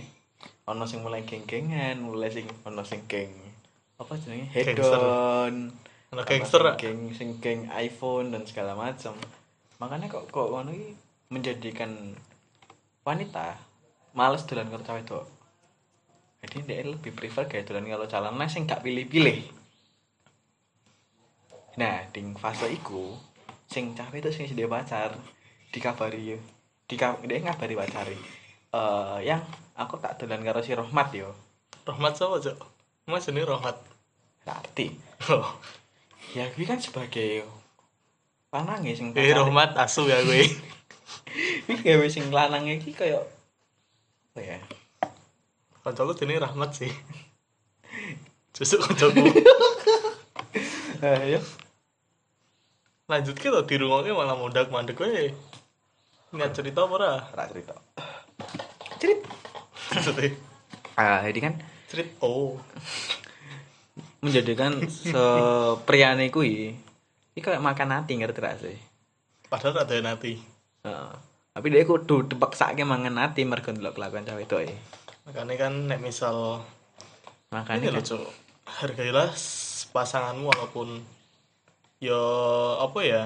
ono 0.67 0.85
sing 0.85 1.01
mulai 1.01 1.23
geng-gengan 1.23 2.01
mulai 2.03 2.31
sing 2.33 2.47
ono 2.67 2.83
sing 2.83 3.07
geng 3.09 3.33
apa 3.97 4.13
jenenge? 4.21 4.53
Hedon. 4.53 5.73
Ono 5.73 5.85
Ono 6.15 6.23
gangster, 6.23 6.63
geng 6.79 7.11
sing 7.17 7.43
geng 7.43 7.67
iPhone 7.73 8.31
dan 8.31 8.47
segala 8.47 8.79
macam 8.79 9.17
makanya 9.77 10.09
kok 10.09 10.33
kok 10.33 10.49
ngono 10.49 10.73
iki 10.73 10.97
menjadikan 11.29 12.17
wanita 13.05 13.59
males 14.17 14.47
dolan 14.49 14.73
karo 14.73 14.81
cewek 14.81 15.05
wedok 15.05 15.27
jadi 16.47 16.57
dia 16.63 16.87
lebih 16.87 17.13
prefer 17.13 17.51
kayak 17.51 17.67
dolan 17.67 17.91
kalau 17.91 18.07
calon 18.07 18.39
sing 18.47 18.71
gak 18.71 18.85
pilih-pilih. 18.87 19.51
Nah 21.77 22.07
di 22.15 22.23
fase 22.39 22.71
iku 22.71 23.19
sing 23.67 23.99
cah 23.99 24.09
wedok 24.15 24.31
sing 24.31 24.47
dia 24.55 24.71
pacar 24.71 25.19
dikabari 25.75 26.37
yo 26.37 26.39
di 26.87 26.95
dia 26.95 27.43
ngabari 27.43 27.75
pacari 27.75 28.19
eh 28.71 29.19
yang 29.27 29.43
aku 29.77 30.01
tak 30.01 30.17
dolan 30.17 30.41
karo 30.41 30.65
si 30.65 30.73
Rohmat 30.73 31.13
yo 31.13 31.37
Rahmat 31.87 32.19
sapa, 32.19 32.43
Cuk? 32.43 32.59
Mas 33.07 33.23
jenenge 33.23 33.47
Rahmat. 33.47 33.79
arti 34.47 34.95
Oh. 35.31 35.47
ya 36.35 36.51
gue 36.51 36.67
kan 36.67 36.79
sebagai 36.79 37.47
lanang 38.51 38.83
ya 38.83 38.95
sing 38.99 39.15
Eh 39.15 39.31
Rahmat 39.31 39.79
asu 39.79 40.11
ya 40.11 40.19
gue. 40.23 40.51
Wih 41.71 41.79
gawe 41.87 42.07
sing 42.11 42.31
lanang 42.35 42.67
iki 42.67 42.91
kayak 42.91 43.23
apa 44.35 44.41
ya? 44.43 44.59
Kancaku 45.87 46.19
jenenge 46.19 46.43
Rahmat 46.43 46.71
sih. 46.75 46.91
Justru 48.55 48.83
kancaku. 48.83 49.23
Eh 50.97 51.37
ya. 51.37 51.41
Lanjut 53.07 53.37
ke 53.39 53.53
to 53.53 53.63
dirungokke 53.69 54.11
malah 54.11 54.35
mundak 54.35 54.73
mandek 54.73 54.99
wae. 54.99 55.31
Niat 56.35 56.57
cerita 56.57 56.83
apa 56.83 56.95
ora? 56.99 57.13
Ora 57.31 57.45
cerita. 57.47 57.77
Ah, 60.97 61.23
jadi 61.29 61.39
kan 61.51 61.55
cerit 61.87 62.09
oh. 62.25 62.57
menjadikan 64.25 64.83
sepriane 64.89 66.33
kuwi 66.33 66.75
iki 67.37 67.45
kayak 67.45 67.63
makan 67.63 67.93
hati 67.95 68.17
ngerti 68.17 68.41
gak 68.41 68.59
sih? 68.65 68.77
Padahal 69.47 69.85
ada 69.85 69.95
nanti. 70.03 70.41
Heeh. 70.83 71.13
Tapi 71.57 71.67
dia 71.73 71.85
kudu 71.89 72.29
dipaksake 72.29 72.85
mangan 72.85 73.17
hati 73.17 73.45
mergo 73.49 73.73
ndelok 73.73 73.97
kelakuan 73.97 74.25
cewek 74.29 74.45
itu 74.45 74.57
Makanya 75.25 75.55
kan 75.57 75.73
nek 75.89 76.01
misal 76.01 76.65
Makanya 77.53 77.97
gitu. 77.97 78.19
cuk 78.19 78.25
hargailah 78.67 79.31
pasanganmu 79.95 80.51
walaupun 80.51 81.01
ya 82.03 82.19
apa 82.83 82.99
ya 83.07 83.23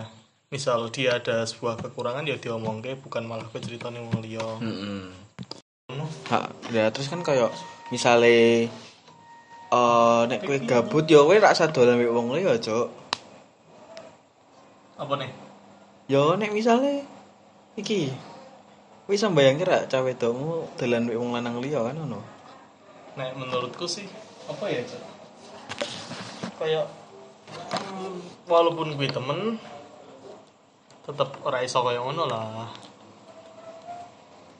misal 0.52 0.92
dia 0.94 1.18
ada 1.18 1.42
sebuah 1.42 1.80
kekurangan 1.80 2.28
ya 2.28 2.36
diomongke 2.38 2.98
bukan 3.00 3.24
malah 3.26 3.48
ke 3.50 3.58
ceritanya 3.62 4.04
wong 4.04 4.20
liya 4.22 4.46
Heeh. 4.62 5.10
Ngono. 5.10 5.19
Ha, 6.30 6.46
ya 6.70 6.86
terus 6.94 7.10
kan 7.10 7.26
kayak 7.26 7.50
misale 7.90 8.70
eh 9.70 10.20
nek 10.30 10.46
kowe 10.46 10.58
gabut 10.62 11.02
ya 11.10 11.26
kowe 11.26 11.34
rak 11.34 11.58
dolan 11.74 11.98
mbek 11.98 12.14
wong 12.14 12.30
liya, 12.38 12.54
Cuk. 12.62 12.86
Apa 14.94 15.18
nih? 15.18 15.30
Yo 16.06 16.38
nek 16.38 16.54
misale 16.54 17.02
iki 17.74 18.14
kowe 19.06 19.14
iso 19.14 19.26
bayangke 19.34 19.66
rak 19.66 19.90
cah 19.90 20.06
wedokmu 20.06 20.70
dolan 20.78 21.10
mbek 21.10 21.18
wong 21.18 21.34
lanang 21.34 21.58
liya 21.58 21.82
kan 21.82 21.98
ngono. 21.98 22.22
Nek 23.18 23.34
menurutku 23.34 23.90
sih 23.90 24.06
apa 24.46 24.70
ya, 24.70 24.86
Cok? 24.86 25.02
Kayak 26.62 26.86
hmm, 27.74 28.46
walaupun 28.46 28.94
gue 28.94 29.10
temen 29.10 29.58
tetep 31.02 31.30
ora 31.42 31.58
iso 31.66 31.82
kaya 31.82 31.98
ngono 31.98 32.22
lah. 32.30 32.70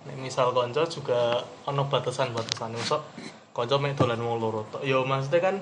Nek 0.00 0.16
misal 0.16 0.56
konco 0.56 0.80
juga 0.86 1.44
ono 1.68 1.84
batasan-batasan 1.84 2.72
sok 2.80 3.02
konco 3.52 3.76
mek 3.76 3.98
dolan 3.98 4.20
wong 4.20 4.36
loro 4.40 4.64
tok. 4.72 4.80
Yo 4.82 5.04
maksudnya 5.04 5.40
kan 5.44 5.56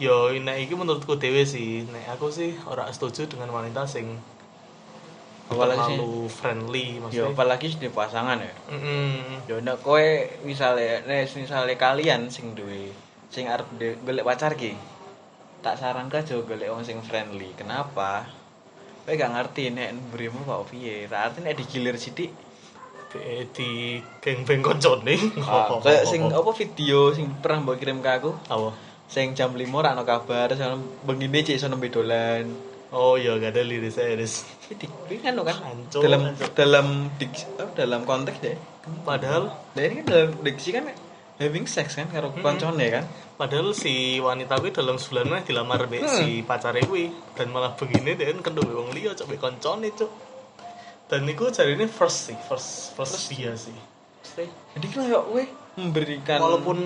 yo 0.00 0.32
nek 0.32 0.56
iki 0.62 0.72
menurutku 0.72 1.18
dhewe 1.18 1.42
sih, 1.44 1.84
nek 1.84 2.16
aku 2.16 2.30
sih 2.30 2.54
ora 2.64 2.88
setuju 2.88 3.28
dengan 3.28 3.50
wanita 3.52 3.84
sing 3.84 4.06
Apalagi 5.48 5.80
sih- 5.80 5.96
terlalu 5.96 6.28
friendly 6.28 6.86
Yo 6.96 7.00
maksudnya. 7.08 7.32
apalagi 7.32 7.66
di 7.76 7.88
pasangan 7.88 8.38
ya. 8.40 8.52
Mm-mm. 8.68 9.44
Yo 9.48 9.56
nek 9.60 9.80
kowe 9.80 10.04
misale 10.44 11.04
nek 11.04 11.28
misale 11.32 11.72
kalian 11.76 12.28
sing 12.28 12.52
duwe 12.52 12.92
sing 13.28 13.48
arep 13.48 13.68
golek 14.04 14.24
pacar 14.24 14.56
ki. 14.56 14.72
Tak 15.60 15.76
sarankan 15.76 16.24
aja 16.24 16.36
golek 16.40 16.68
wong 16.72 16.84
sing 16.84 17.00
friendly. 17.04 17.52
Kenapa? 17.56 18.24
Kowe 19.04 19.12
gak 19.12 19.32
ngerti 19.32 19.72
nek 19.72 19.92
berimu 20.12 20.44
kok 20.44 20.68
piye. 20.68 21.08
Tak 21.08 21.20
arti 21.32 21.38
nek 21.44 21.56
digilir 21.56 21.96
sithik 21.96 22.32
di 23.50 23.70
geng-geng 24.20 24.60
koncone. 24.60 25.16
Ah, 25.40 25.72
kayak 25.84 26.04
sing 26.04 26.28
apa 26.28 26.50
video 26.52 27.10
sing 27.10 27.32
pernah 27.40 27.64
mbok 27.64 27.76
kirim 27.78 27.98
ke 27.98 28.10
aku 28.10 28.30
apa? 28.48 28.70
sing 29.08 29.32
jam 29.32 29.56
5 29.56 29.64
ora 29.72 29.96
ono 29.96 30.04
kabar 30.04 30.52
sono 30.52 30.76
begini 31.00 31.40
cek 31.40 31.56
sono 31.56 31.74
nembe 31.74 31.88
dolan 31.88 32.44
Oh 32.88 33.16
iya 33.16 33.36
gak 33.36 33.52
ada 33.52 33.64
liris 33.64 33.96
Iris. 33.96 34.48
Iki 34.68 35.20
kan 35.20 35.36
kan 35.36 35.56
Hancur, 35.60 36.00
dalam 36.04 36.20
hancur. 36.28 36.48
dalam 36.52 36.86
diksi 37.16 37.44
oh, 37.56 37.68
dalam 37.72 38.04
konteks 38.04 38.40
deh 38.40 38.56
Padahal 39.04 39.48
nah 39.72 39.80
ini 39.80 40.00
kan 40.00 40.06
dalam 40.08 40.30
diksi 40.40 40.72
kan 40.72 40.88
having 41.36 41.64
sex 41.64 41.96
kan 41.96 42.08
karo 42.08 42.28
Mm-mm. 42.32 42.44
koncone 42.44 42.84
kan 42.88 43.04
padahal 43.38 43.72
si 43.72 44.18
wanita 44.18 44.58
kuwi 44.58 44.74
dalam 44.74 44.96
sebulan 44.98 45.40
dilamar 45.40 45.86
mbek 45.86 46.02
Hmm. 46.04 46.16
si 46.18 46.28
pacare 46.42 46.84
kuwi 46.84 47.08
dan 47.32 47.48
malah 47.48 47.72
begini 47.72 48.12
dia 48.12 48.28
kan 48.28 48.42
kendung 48.44 48.68
wong 48.68 48.90
liya 48.92 49.14
cok 49.14 49.24
mbek 49.24 49.40
koncone 49.40 49.88
cok. 49.88 50.10
Dan 51.08 51.24
niku 51.24 51.48
jarine 51.48 51.88
first 51.88 52.28
sih, 52.28 52.36
first 52.48 52.92
first 52.92 53.32
dia 53.32 53.56
sih. 53.56 53.74
Jadi 54.76 54.86
kan 54.92 55.08
kayak 55.08 55.24
gue 55.24 55.44
memberikan 55.80 56.38
walaupun 56.38 56.78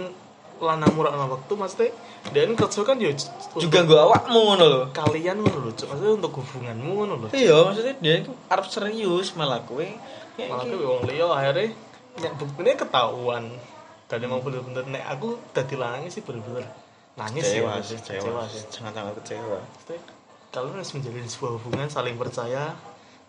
lanang 0.63 0.95
murah 0.95 1.11
sama 1.11 1.27
waktu 1.27 1.53
maksudnya 1.59 1.91
dia 2.31 2.47
kan 2.47 2.55
kerja 2.55 2.81
kan 2.87 2.97
ya 3.03 3.11
untuk 3.11 3.59
juga 3.59 3.83
gue 3.83 3.99
awakmu 3.99 4.39
ngono 4.47 4.65
loh 4.71 4.85
kalian 4.95 5.43
ngono 5.43 5.75
cok. 5.75 5.87
Maksudnya 5.91 6.13
untuk 6.23 6.33
hubunganmu 6.39 6.91
ngono 7.03 7.15
iya 7.35 7.59
maksudnya 7.67 7.95
dia 7.99 8.15
itu 8.23 8.31
arep 8.47 8.67
serius 8.71 9.35
malah 9.35 9.59
kayak 9.67 9.99
malah 10.47 10.65
ke 10.65 10.77
wong 10.79 11.03
liya 11.11 11.27
akhirnya 11.27 11.75
nek 12.23 12.33
buktinya 12.39 12.79
ketahuan. 12.79 13.45
Dan 14.07 14.29
emang 14.29 14.45
bener-bener 14.45 14.85
nek 14.87 15.05
aku 15.09 15.41
dadi 15.51 15.75
lanang 15.75 16.07
sih 16.13 16.23
bener-bener 16.23 16.69
nangis 17.19 17.45
kecewa 17.45 17.77
ya 17.77 17.83
sih 17.85 17.99
kecewa 17.99 18.21
kecewa 18.23 18.43
sih. 18.49 18.63
sangat 18.71 18.93
sangat 18.95 19.15
kecewa. 19.25 19.59
Kalian 20.53 20.75
harus 20.79 20.93
menjalin 20.95 21.27
sebuah 21.27 21.53
hubungan 21.59 21.89
saling 21.89 22.17
percaya 22.21 22.77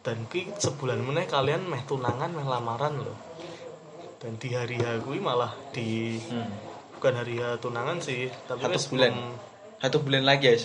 dan 0.03 0.27
ki 0.27 0.51
sebulan 0.59 0.99
meneh 0.99 1.25
kalian 1.25 1.63
meh 1.63 1.81
tunangan 1.87 2.29
meh 2.29 2.43
lamaran 2.43 2.99
loh 2.99 3.17
dan 4.19 4.35
di 4.35 4.51
hari 4.51 4.79
H 4.79 5.03
kuwi 5.03 5.19
malah 5.19 5.51
di 5.71 6.19
hmm. 6.19 6.51
bukan 6.99 7.13
hari 7.15 7.39
H 7.39 7.59
tunangan 7.59 7.97
sih 7.99 8.27
tapi 8.45 8.67
Satu 8.67 8.95
bulan. 8.95 9.11
mem- 9.15 9.39
satu 9.83 9.99
bulan 9.99 10.23
lagi 10.23 10.47
ya 10.47 10.55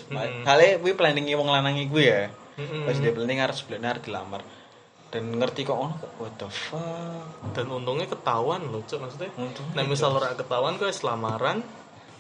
kali 0.46 0.78
gue 0.78 0.94
planningi 0.94 1.34
wong 1.34 1.50
lanangi 1.50 1.90
gue 1.90 2.04
ya 2.06 2.30
Mm-mm. 2.54 2.86
pas 2.86 2.94
dia 2.94 3.10
planning 3.10 3.42
harus 3.42 3.58
sebulan 3.62 3.82
harus 3.82 4.02
dilamar 4.06 4.42
dan 5.10 5.22
ngerti 5.34 5.66
kok 5.66 5.74
kok 5.74 6.10
what 6.22 6.34
the 6.38 6.46
fuck 6.46 7.26
dan 7.50 7.66
untungnya 7.66 8.06
ketahuan 8.06 8.62
loh 8.70 8.78
cok 8.86 8.98
maksudnya 9.02 9.30
Untungnya 9.34 9.74
nah 9.74 9.84
misal 9.90 10.14
ora 10.14 10.38
ketahuan 10.38 10.78
kok 10.78 10.94
selamaran 10.94 11.66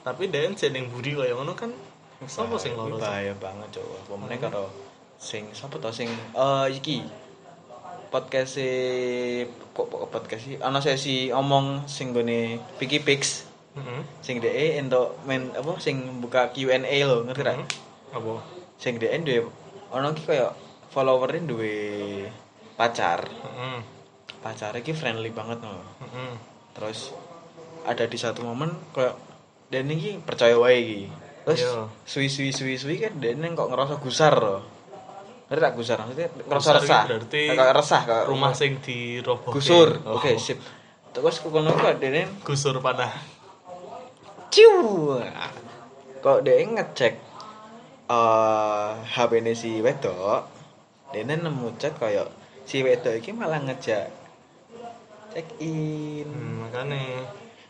tapi 0.02 0.26
dia 0.26 0.50
jeneng 0.50 0.90
budi 0.90 1.14
kayak 1.14 1.38
ngono 1.38 1.54
kan 1.54 1.70
sing 2.58 2.74
loro? 2.74 2.98
Cok? 2.98 3.06
bahaya 3.06 3.34
banget 3.38 3.68
coba 3.78 3.94
pemene 4.10 4.36
karo 4.42 4.66
sing 5.18 5.50
sapa 5.50 5.76
to 5.76 5.90
sing 5.90 6.06
eh 6.32 6.66
iki 6.70 7.02
podcast 8.08 8.56
si 8.56 8.68
kok 9.74 9.86
podcast 10.08 10.42
sih 10.42 10.56
ana 10.58 10.80
sesi 10.80 11.28
omong 11.28 11.84
sing 11.84 12.10
gone 12.10 12.56
Piki 12.80 13.02
Pix 13.02 13.44
Heeh. 13.76 14.00
sing 14.24 14.40
DE 14.40 14.80
entuk 14.80 15.12
men 15.22 15.52
apa 15.52 15.76
sing 15.78 16.18
buka 16.18 16.50
Q&A 16.50 16.80
lo 17.04 17.22
ngerti 17.22 17.42
ra 17.44 17.54
Apa? 18.10 18.40
sing 18.80 18.96
DE 18.96 19.12
duwe 19.18 19.44
ana 19.92 20.10
iki 20.10 20.24
kaya 20.24 20.54
followerin 20.88 21.44
duwe 21.44 21.76
pacar 22.74 23.26
Heeh. 23.28 23.78
pacarnya 24.40 24.80
ki 24.80 24.94
friendly 24.94 25.28
banget 25.28 25.60
no 25.60 25.76
Heeh. 26.00 26.32
terus 26.72 27.12
ada 27.84 28.06
di 28.06 28.16
satu 28.16 28.40
momen 28.42 28.70
kayak 28.94 29.14
dan 29.68 29.84
ini 29.84 30.16
percaya 30.18 30.56
wae 30.56 30.78
iki 30.78 31.00
terus 31.44 31.60
Iya. 31.60 31.84
suwi 32.04 32.28
suwi 32.28 32.50
suwi 32.50 32.74
suwi 32.76 32.96
kan 32.98 33.12
dan 33.20 33.44
kok 33.52 33.68
ngerasa 33.68 34.00
gusar 34.00 34.32
loh 34.32 34.62
ngerti 35.48 35.60
tak 35.64 35.74
gusar 35.74 35.96
maksudnya 36.04 36.28
ngerasa 36.44 36.70
iki 36.70 36.84
resah? 36.84 37.02
berarti 37.08 37.42
resah 37.72 38.00
kayak 38.04 38.24
Rumah 38.28 38.52
sing 38.52 38.70
dirobohke. 38.84 39.56
gusur. 39.56 39.88
Oh. 40.04 40.20
oke 40.20 40.36
sip. 40.36 40.60
Terus 41.08 41.40
kok 41.40 41.48
kono 41.48 41.72
kok 41.72 41.96
dan 41.98 42.28
Gusur 42.44 42.76
panah. 42.84 43.10
ciu! 44.48 45.16
Kok 46.20 46.38
dia 46.44 46.60
ngecek 46.60 47.14
eh 48.08 48.90
HP 49.08 49.30
ini 49.40 49.52
si 49.52 49.80
wedok? 49.80 50.44
Dia 51.12 51.24
nemu 51.24 51.76
chat 51.80 51.96
kayak 51.96 52.28
si 52.64 52.84
wedok 52.84 53.16
iki 53.16 53.32
malah 53.32 53.60
ngejak 53.64 54.08
check 55.32 55.48
in 55.60 56.28
Hmm, 56.28 56.68
makanya 56.68 57.24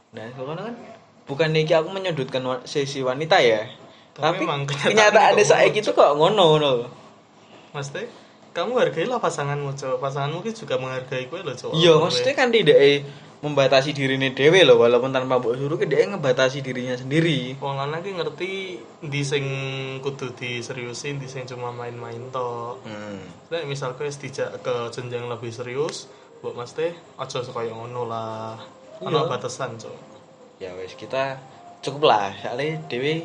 Nah, 0.08 0.24
kalau 0.32 0.56
kan? 0.56 0.72
Bukan 1.28 1.52
iki 1.52 1.76
aku 1.76 1.92
menyudutkan 1.92 2.40
sisi 2.64 3.04
wanita 3.04 3.36
ya. 3.44 3.68
Tapi 4.16 4.42
Tapi, 4.42 4.64
kok 4.64 5.44
saya 5.44 5.68
ngono, 5.68 5.76
gitu 5.76 5.90
kok 5.92 6.10
ngono 6.16 6.42
ngono. 6.56 6.72
Maksudnya 7.72 8.08
kamu 8.56 8.72
hargailah 8.74 9.18
pasanganmu 9.22 9.76
cowok 9.78 9.98
pasanganmu 10.02 10.40
juga 10.50 10.74
menghargai 10.80 11.30
kue 11.30 11.44
loh 11.44 11.54
cowok 11.54 11.78
Iya, 11.78 11.92
maksudnya 12.00 12.34
kan 12.34 12.48
tidak 12.50 12.78
membatasi 13.38 13.94
dirinya 13.94 14.26
dewe 14.34 14.66
loh 14.66 14.82
walaupun 14.82 15.14
tanpa 15.14 15.38
mbok 15.38 15.54
suruh 15.54 15.78
dia 15.78 16.10
ngebatasi 16.10 16.58
dirinya 16.58 16.98
sendiri. 16.98 17.54
Wong 17.62 17.78
lanang 17.78 18.02
ki 18.02 18.18
ngerti 18.18 18.50
di 19.06 19.22
sing 19.22 19.44
kudu 20.02 20.34
diseriusin, 20.34 21.22
di 21.22 21.30
sing 21.30 21.46
cuma 21.46 21.70
main-main 21.70 22.18
tok. 22.34 22.82
Hmm. 22.82 23.22
Nah, 23.54 23.62
misal 23.62 23.94
kowe 23.94 24.10
dijak 24.10 24.58
ke 24.58 24.74
jenjang 24.90 25.30
lebih 25.30 25.54
serius, 25.54 26.10
mbok 26.42 26.58
mesti 26.58 26.90
aja 27.14 27.38
kaya 27.46 27.70
ngono 27.70 28.10
lah. 28.10 28.58
Iya. 28.98 29.06
Ana 29.06 29.30
batasan, 29.30 29.78
Cok. 29.78 29.96
Ya 30.58 30.74
wes 30.74 30.98
kita 30.98 31.38
cukup 31.86 32.10
lah. 32.10 32.34
Soalnya 32.42 32.82
dewe 32.90 33.22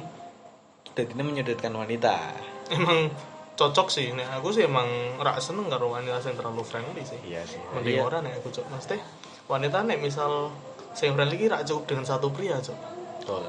kita 0.86 1.10
tidak 1.10 1.26
menyudutkan 1.26 1.74
wanita. 1.74 2.38
Emang 2.70 3.10
cocok 3.54 3.88
sih, 3.88 4.10
nek 4.12 4.30
aku 4.34 4.50
sih 4.50 4.66
emang 4.66 4.86
rak 5.22 5.38
seneng 5.38 5.70
karo 5.70 5.94
wanita 5.94 6.18
sing 6.20 6.34
terlalu 6.34 6.66
friendly 6.66 7.06
sih. 7.06 7.20
Iya 7.22 7.46
sih. 7.46 7.62
Mending 7.78 8.02
Iya. 8.02 8.04
ora 8.04 8.18
nek 8.26 8.42
aku 8.42 8.50
cok. 8.50 8.66
Mesti 8.70 8.98
wanita 9.46 9.86
nek 9.86 10.02
misal 10.02 10.50
sing 10.94 11.14
friendly 11.14 11.38
ki 11.38 11.48
rak 11.54 11.66
cukup 11.70 11.84
dengan 11.90 12.06
satu 12.06 12.34
pria, 12.34 12.58
Cok. 12.58 12.80
Betul. 13.22 13.44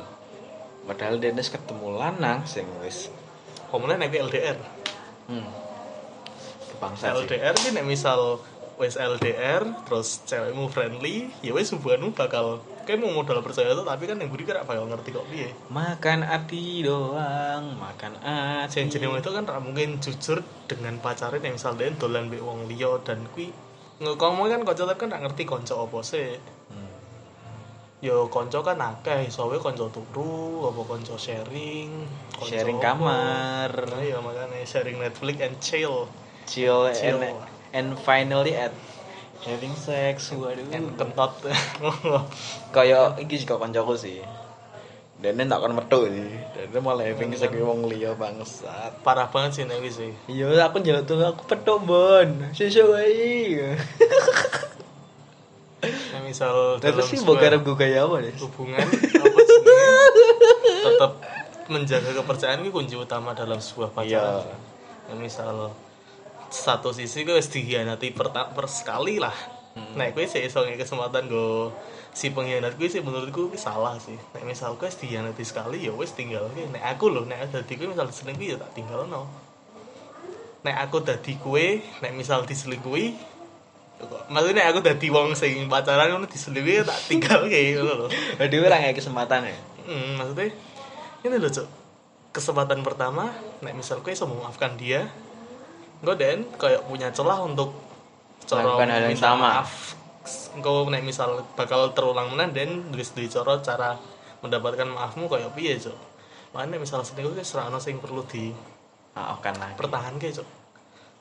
Padahal 0.85 1.17
Dennis 1.17 1.49
ketemu 1.49 1.97
lanang 1.97 2.45
sing 2.45 2.69
wis 2.85 3.09
Komune 3.73 3.97
nek 3.97 4.13
LDR. 4.13 4.61
hmm. 5.33 5.49
Kebangsa 6.77 7.17
sih. 7.17 7.25
LDR 7.25 7.55
sih 7.57 7.71
nek 7.73 7.85
misal 7.89 8.39
wis 8.77 8.99
LDR 8.99 9.63
terus 9.87 10.21
cewekmu 10.27 10.67
friendly 10.67 11.31
ya 11.41 11.55
wis 11.55 11.71
hubunganmu 11.71 12.11
bakal 12.13 12.59
kayak 12.85 13.01
mau 13.01 13.11
modal 13.11 13.41
percaya 13.41 13.73
tuh 13.73 13.83
tapi 13.83 14.05
kan 14.05 14.17
yang 14.17 14.29
budi 14.29 14.45
kan 14.45 14.63
bakal 14.63 14.85
ngerti 14.85 15.11
kok 15.11 15.27
piye 15.27 15.49
Makan 15.69 16.21
hati 16.23 16.81
doang, 16.81 17.77
makan 17.77 18.13
hati. 18.21 18.71
sing 18.71 18.87
jenenge 18.87 19.19
itu 19.19 19.31
kan 19.31 19.45
mungkin 19.59 19.99
jujur 19.99 20.39
dengan 20.65 20.97
pacarnya 20.99 21.41
yang 21.43 21.57
misal 21.57 21.75
dia 21.75 21.91
dolan 21.93 22.29
mbek 22.29 22.41
wong 22.41 22.69
liya 22.69 23.01
dan 23.01 23.25
kui 23.33 23.49
ngomong 23.99 24.47
kan 24.47 24.61
konco 24.63 24.85
kan 24.91 25.09
ra 25.09 25.19
ngerti 25.19 25.43
konco 25.43 25.75
apa 25.81 25.99
sih 26.01 26.37
Hmm. 26.65 26.91
yo 28.01 28.27
konco 28.27 28.61
kan 28.61 28.77
akeh 28.77 29.29
soalnya 29.29 29.61
konco 29.61 29.89
turu 29.89 30.67
apa 30.67 30.81
konco 30.83 31.15
sharing 31.15 31.91
konco 32.31 32.51
Sharing 32.51 32.79
apa. 32.79 32.87
kamar. 32.91 33.71
nah, 33.87 34.01
iya 34.01 34.19
makanya 34.19 34.61
sharing 34.63 34.99
Netflix 34.99 35.37
and 35.41 35.57
chill 35.59 36.09
chill, 36.45 36.89
Chill. 36.91 37.17
And, 37.17 37.41
and 37.73 37.89
finally 37.99 38.53
at 38.53 38.75
having 39.45 39.75
sex. 39.77 40.33
Waduh. 40.33 40.65
Kentot. 40.97 41.33
Kayak 42.75 43.21
iki 43.21 43.41
sih 43.41 43.47
kok 43.47 43.61
kancaku 43.61 43.95
sih. 43.95 44.21
Dan 45.23 45.41
tak 45.49 45.63
akan 45.63 45.81
metu 45.81 46.05
sih 46.11 46.37
dan 46.53 46.85
malah 46.85 47.07
having 47.07 47.33
sex 47.33 47.49
wong 47.57 47.89
liya 47.89 48.13
bangsat. 48.19 49.01
Parah 49.01 49.31
banget 49.31 49.63
sih 49.63 49.65
wis 49.81 49.95
sih. 49.97 50.13
Iya 50.29 50.69
aku 50.69 50.85
njaluk 50.85 51.05
tuh 51.09 51.23
aku 51.23 51.43
petuk 51.49 51.81
bon. 51.87 52.53
Sesuk 52.53 52.93
wae 52.93 53.77
Nah, 55.85 56.21
misal 56.25 56.81
Terus 56.81 56.97
dalam 56.97 57.09
sih 57.13 57.19
sebuah 57.21 57.37
boga 57.45 57.57
gue 57.61 57.77
kayak 57.77 58.01
apa 58.09 58.17
deh? 58.25 58.35
hubungan 58.41 58.89
apa 58.89 59.41
tetap 60.85 61.13
menjaga 61.69 62.11
kepercayaan 62.13 62.65
itu 62.65 62.73
kunci 62.73 62.95
utama 62.97 63.33
dalam 63.37 63.61
sebuah 63.61 63.93
pacaran. 63.93 64.49
Ya, 65.09 65.15
misal 65.17 65.73
satu 66.55 66.95
sisi 66.95 67.27
gue 67.27 67.35
wis 67.35 67.51
dikhianati 67.51 68.15
perta- 68.15 68.55
per 68.55 68.71
sekali 68.71 69.19
lah. 69.19 69.35
Hmm. 69.75 69.99
Nek 69.99 70.15
gue 70.15 70.31
sih 70.31 70.47
ngek 70.47 70.87
kesempatan 70.87 71.27
gue 71.27 71.75
si 72.15 72.31
pengkhianat 72.31 72.79
gue 72.79 72.87
sih 72.87 73.03
menurutku 73.03 73.51
gue 73.51 73.59
salah 73.59 73.99
sih. 73.99 74.15
Nek 74.39 74.47
misal 74.47 74.79
gue 74.79 74.87
dikhianati 74.87 75.43
sekali 75.43 75.83
ya 75.83 75.91
wis 75.91 76.15
tinggal 76.15 76.47
gue. 76.55 76.71
Nek 76.71 76.95
aku 76.95 77.11
loh 77.11 77.27
nek 77.27 77.51
dadi 77.51 77.75
gue 77.75 77.91
misal 77.91 78.07
selingkuh 78.07 78.47
ya 78.55 78.57
tak 78.63 78.71
tinggal 78.79 79.11
no. 79.11 79.27
Nek 80.63 80.77
aku 80.89 81.03
dadi 81.05 81.37
kue, 81.37 81.83
nek 82.01 82.15
misal 82.15 82.47
diselingkuhi 82.47 83.35
maksudnya 84.29 84.69
aku 84.69 84.83
dadi 84.85 85.07
wong 85.09 85.39
sing 85.39 85.71
pacaran 85.71 86.11
ngono 86.11 86.27
diselingkuhi 86.27 86.83
ya 86.83 86.85
tak 86.85 86.99
tinggal 87.09 87.47
kayak 87.51 87.75
ngono 87.83 88.07
loh. 88.07 88.09
Jadi 88.39 88.55
orang 88.63 88.81
kayak 88.87 88.97
kesempatan 89.03 89.51
ya. 89.51 89.59
Hmm, 89.85 90.17
maksudnya 90.17 90.49
ini 91.25 91.37
loh 91.41 91.51
cok 91.51 91.69
kesempatan 92.35 92.83
pertama 92.83 93.33
nek 93.63 93.73
misal 93.79 94.03
gue 94.03 94.13
bisa 94.13 94.27
memaafkan 94.27 94.75
dia 94.77 95.07
gue 95.07 95.24
dan 96.13 96.45
kayak 96.61 96.85
punya 96.85 97.09
celah 97.09 97.41
untuk 97.41 97.73
cara 98.45 98.61
Melakukan 98.69 98.89
hal 98.93 99.01
yang 99.01 99.11
minta 99.17 99.31
sama. 99.33 99.41
maaf 99.41 99.71
gue 100.55 100.79
nek 100.93 101.03
misal 101.05 101.41
bakal 101.57 101.93
terulang 101.97 102.33
mana 102.33 102.49
dan 102.53 102.93
terus 102.93 103.17
di 103.17 103.25
cara 103.29 103.61
cara 103.65 103.97
mendapatkan 104.45 104.85
maafmu 104.85 105.29
kayak 105.33 105.57
piye 105.57 105.81
cok 105.81 105.97
mana 106.53 106.77
misal 106.77 107.01
selingkuh 107.01 107.35
kayak 107.35 107.49
serana 107.49 107.81
sing 107.81 107.99
perlu 107.99 108.23
Maafkan 109.15 109.57
lagi. 109.57 109.73
dipertahankan 109.77 110.31
cok 110.41 110.49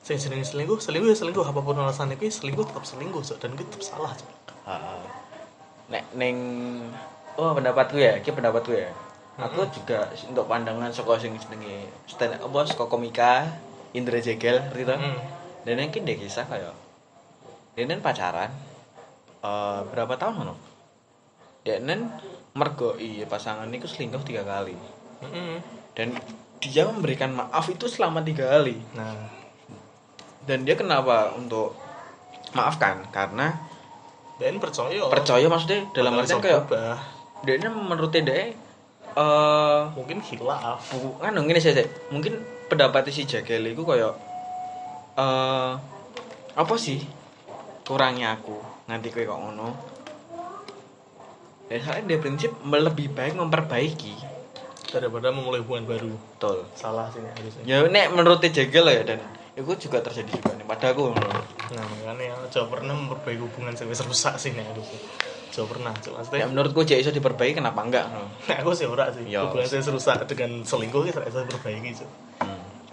sing 0.04 0.20
selingkuh 0.20 0.44
selingkuh 0.44 0.78
selingkuh 0.80 1.08
ya 1.08 1.16
selingkuh 1.16 1.44
apa 1.48 1.60
pun 1.64 1.80
alasannya 1.80 2.20
gue 2.20 2.28
selingkuh 2.28 2.68
tetap 2.68 2.84
selingkuh 2.84 3.24
cok 3.24 3.38
dan 3.40 3.50
gue 3.56 3.64
tetap 3.64 3.82
salah 3.82 4.12
cok 4.12 4.30
Heeh. 4.64 5.00
Nek 5.92 6.04
neng 6.16 6.36
oh 7.36 7.52
pendapatku 7.52 8.00
ya, 8.00 8.16
iki 8.16 8.32
pendapatku 8.32 8.72
ya. 8.72 8.88
Aku 9.36 9.66
juga 9.68 10.08
untuk 10.30 10.46
pandangan 10.48 10.88
saka 10.94 11.18
sing 11.20 11.34
stand 12.06 12.38
apa 12.40 12.58
saka 12.64 12.86
komika 12.86 13.44
Indra 13.94 14.18
Jegel 14.18 14.60
to? 14.74 14.96
Hmm. 14.98 15.18
Dan 15.64 15.80
yang 15.80 15.90
kini 15.94 16.18
kisah 16.18 16.44
kayak 16.44 16.74
Denen 17.74 18.02
pacaran 18.02 18.50
eh 19.42 19.80
berapa 19.88 20.14
tahun 20.18 20.46
ono? 20.46 20.54
Denen 21.64 22.12
mergoi 22.54 23.26
pasangan 23.26 23.66
itu 23.74 23.90
selingkuh 23.90 24.22
tiga 24.22 24.46
kali 24.46 24.78
Mm-mm. 25.26 25.58
dan 25.98 26.14
dia 26.62 26.86
memberikan 26.86 27.34
maaf 27.34 27.66
itu 27.66 27.90
selama 27.90 28.22
tiga 28.22 28.46
kali 28.46 28.78
nah 28.94 29.26
dan 30.46 30.62
dia 30.62 30.78
kenapa 30.78 31.34
untuk 31.34 31.74
maafkan 32.54 33.02
karena 33.10 33.58
dan 34.38 34.62
percaya 34.62 35.02
percaya 35.10 35.46
maksudnya 35.50 35.90
dalam 35.90 36.14
artian 36.14 36.38
kayak 36.38 36.70
ini 37.42 37.68
menurut 37.68 38.14
dia 38.14 38.54
eh 39.14 39.80
mungkin 39.98 40.22
hilaf 40.22 40.78
bukan 40.94 41.34
dong 41.34 41.50
ini 41.50 41.58
saya 41.58 41.82
mungkin 42.14 42.38
pendapat 42.74 43.14
si 43.14 43.22
Jagel 43.22 43.70
itu 43.70 43.82
eh 45.14 45.72
apa 46.54 46.74
sih 46.74 46.98
kurangnya 47.86 48.34
aku 48.34 48.58
nanti 48.90 49.14
kue 49.14 49.22
kok 49.22 49.38
ngono? 49.38 49.70
Dan 51.70 51.80
soalnya 51.80 52.04
dia 52.12 52.18
prinsip 52.20 52.50
lebih 52.60 53.14
baik 53.14 53.38
memperbaiki. 53.38 54.14
Daripada 54.92 55.32
memulai 55.32 55.64
hubungan 55.64 55.90
baru. 55.90 56.12
Betul. 56.12 56.68
Salah 56.76 57.08
sih 57.10 57.22
harusnya. 57.24 57.62
Ya 57.64 57.78
nek 57.86 58.12
menurut 58.12 58.42
Jagel 58.42 58.86
ya 58.90 59.02
dan 59.02 59.18
itu 59.54 59.86
juga 59.86 60.02
terjadi 60.02 60.34
juga 60.34 60.50
nih 60.58 60.66
pada 60.66 60.90
aku 60.90 61.14
nah 61.14 61.80
makanya 61.86 62.34
coba 62.50 62.66
pernah 62.78 62.92
memperbaiki 62.98 63.38
hubungan 63.38 63.70
sampai 63.70 63.94
rusak 63.94 64.34
sih 64.36 64.50
nih 64.50 64.66
harusnya. 64.66 65.00
Coba 65.54 65.78
pernah 65.78 65.92
coba 65.94 66.10
ya 66.10 66.18
maksudnya 66.18 66.46
menurutku 66.50 66.80
jek 66.82 66.98
iso 67.00 67.10
diperbaiki 67.14 67.62
kenapa 67.62 67.80
enggak? 67.86 68.06
Nah, 68.10 68.56
aku 68.58 68.74
sih 68.74 68.90
ora 68.90 69.14
sih. 69.14 69.22
Ya. 69.30 69.46
hubungan 69.46 69.66
saya 69.70 69.94
rusak 69.94 70.26
dengan 70.26 70.66
selingkuh 70.66 71.06
kita 71.06 71.22
bisa 71.22 71.46
diperbaiki 71.46 71.90
Hmm. 71.94 72.33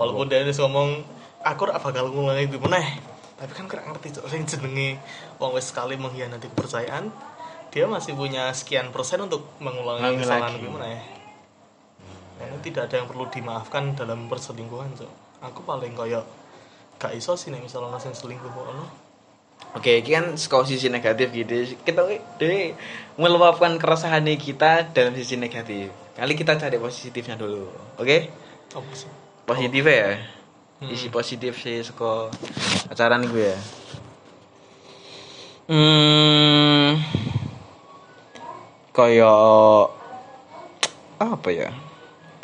Walaupun 0.02 0.26
dia 0.26 0.42
harus 0.42 0.58
ngomong 0.58 1.06
aku 1.46 1.70
ora 1.70 1.78
bakal 1.78 2.10
ngulangi 2.10 2.50
itu 2.50 2.58
meneh 2.58 2.98
tapi 3.38 3.54
kan 3.54 3.70
kurang 3.70 3.94
ngerti 3.94 4.18
cok 4.18 4.26
sing 4.34 4.50
jenenge 4.50 4.98
wong 5.38 5.54
wis 5.54 5.70
sekali 5.70 5.94
mengkhianati 5.94 6.50
kepercayaan 6.50 7.14
dia 7.70 7.86
masih 7.86 8.18
punya 8.18 8.50
sekian 8.52 8.90
persen 8.90 9.22
untuk 9.22 9.46
mengulangi 9.62 10.04
Ulangi 10.10 10.26
kesalahan 10.26 10.58
itu 10.58 10.70
meneh 10.74 11.02
Karena 12.42 12.58
tidak 12.66 12.90
ada 12.90 12.96
yang 12.98 13.08
perlu 13.08 13.26
dimaafkan 13.30 13.84
dalam 13.94 14.26
perselingkuhan 14.26 14.98
cok 14.98 15.12
aku 15.46 15.62
paling 15.62 15.94
kayak 15.94 16.26
gak 16.98 17.14
iso 17.14 17.38
sih 17.38 17.54
nih 17.54 17.62
misalnya 17.62 17.94
ngasih 17.94 18.18
selingkuh 18.18 18.50
kok 18.50 18.66
ono 18.74 18.86
Oke, 19.78 20.02
ini 20.02 20.10
kan 20.10 20.26
saka 20.42 20.68
sisi 20.68 20.90
negatif 20.90 21.32
gitu. 21.32 21.78
Kita 21.86 22.04
deh 22.42 22.74
meluapkan 23.16 23.78
keresahan 23.78 24.26
kita 24.36 24.90
dalam 24.90 25.14
sisi 25.14 25.38
negatif. 25.38 25.94
Kali 26.18 26.34
kita 26.34 26.58
cari 26.58 26.76
positifnya 26.82 27.38
dulu. 27.38 27.70
Oke? 27.96 28.42
apa 28.72 28.92
sih 28.96 29.12
Positifnya 29.52 29.96
ya. 30.00 30.12
Hmm. 30.80 30.96
Isi 30.96 31.08
positif 31.12 31.60
sih 31.60 31.84
saka 31.84 32.32
acara 32.88 33.20
gue 33.20 33.52
ya. 33.52 33.60
Hmm. 35.68 37.04
Kayak 38.96 39.92
apa 41.20 41.50
ya? 41.52 41.70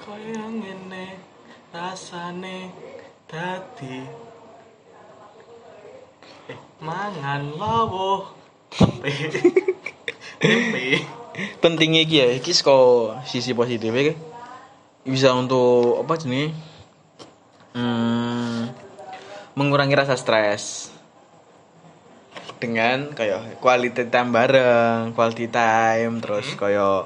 kaya 0.07 0.43
ngene 0.47 1.19
rasane 1.71 2.67
dadi 3.27 4.03
eh 6.51 6.59
mangan 6.83 7.55
lawuh 7.59 8.27
tempe 8.71 9.11
tempe 10.43 10.85
pentingnya 11.63 12.03
iki 12.03 12.15
ya 12.23 12.27
iki 12.35 12.51
saka 12.55 12.75
sisi 13.23 13.55
positifnya 13.55 14.19
bisa 15.07 15.31
untuk 15.31 16.03
apa 16.03 16.19
jenis 16.19 16.51
hmm, 17.77 18.73
mengurangi 19.53 19.93
rasa 19.93 20.17
stres. 20.17 20.89
Dengan 22.57 23.13
kayak 23.13 23.61
quality 23.61 24.09
time 24.09 24.33
bareng 24.33 25.13
quality 25.13 25.45
time 25.45 26.17
terus 26.17 26.57
kayak 26.57 27.05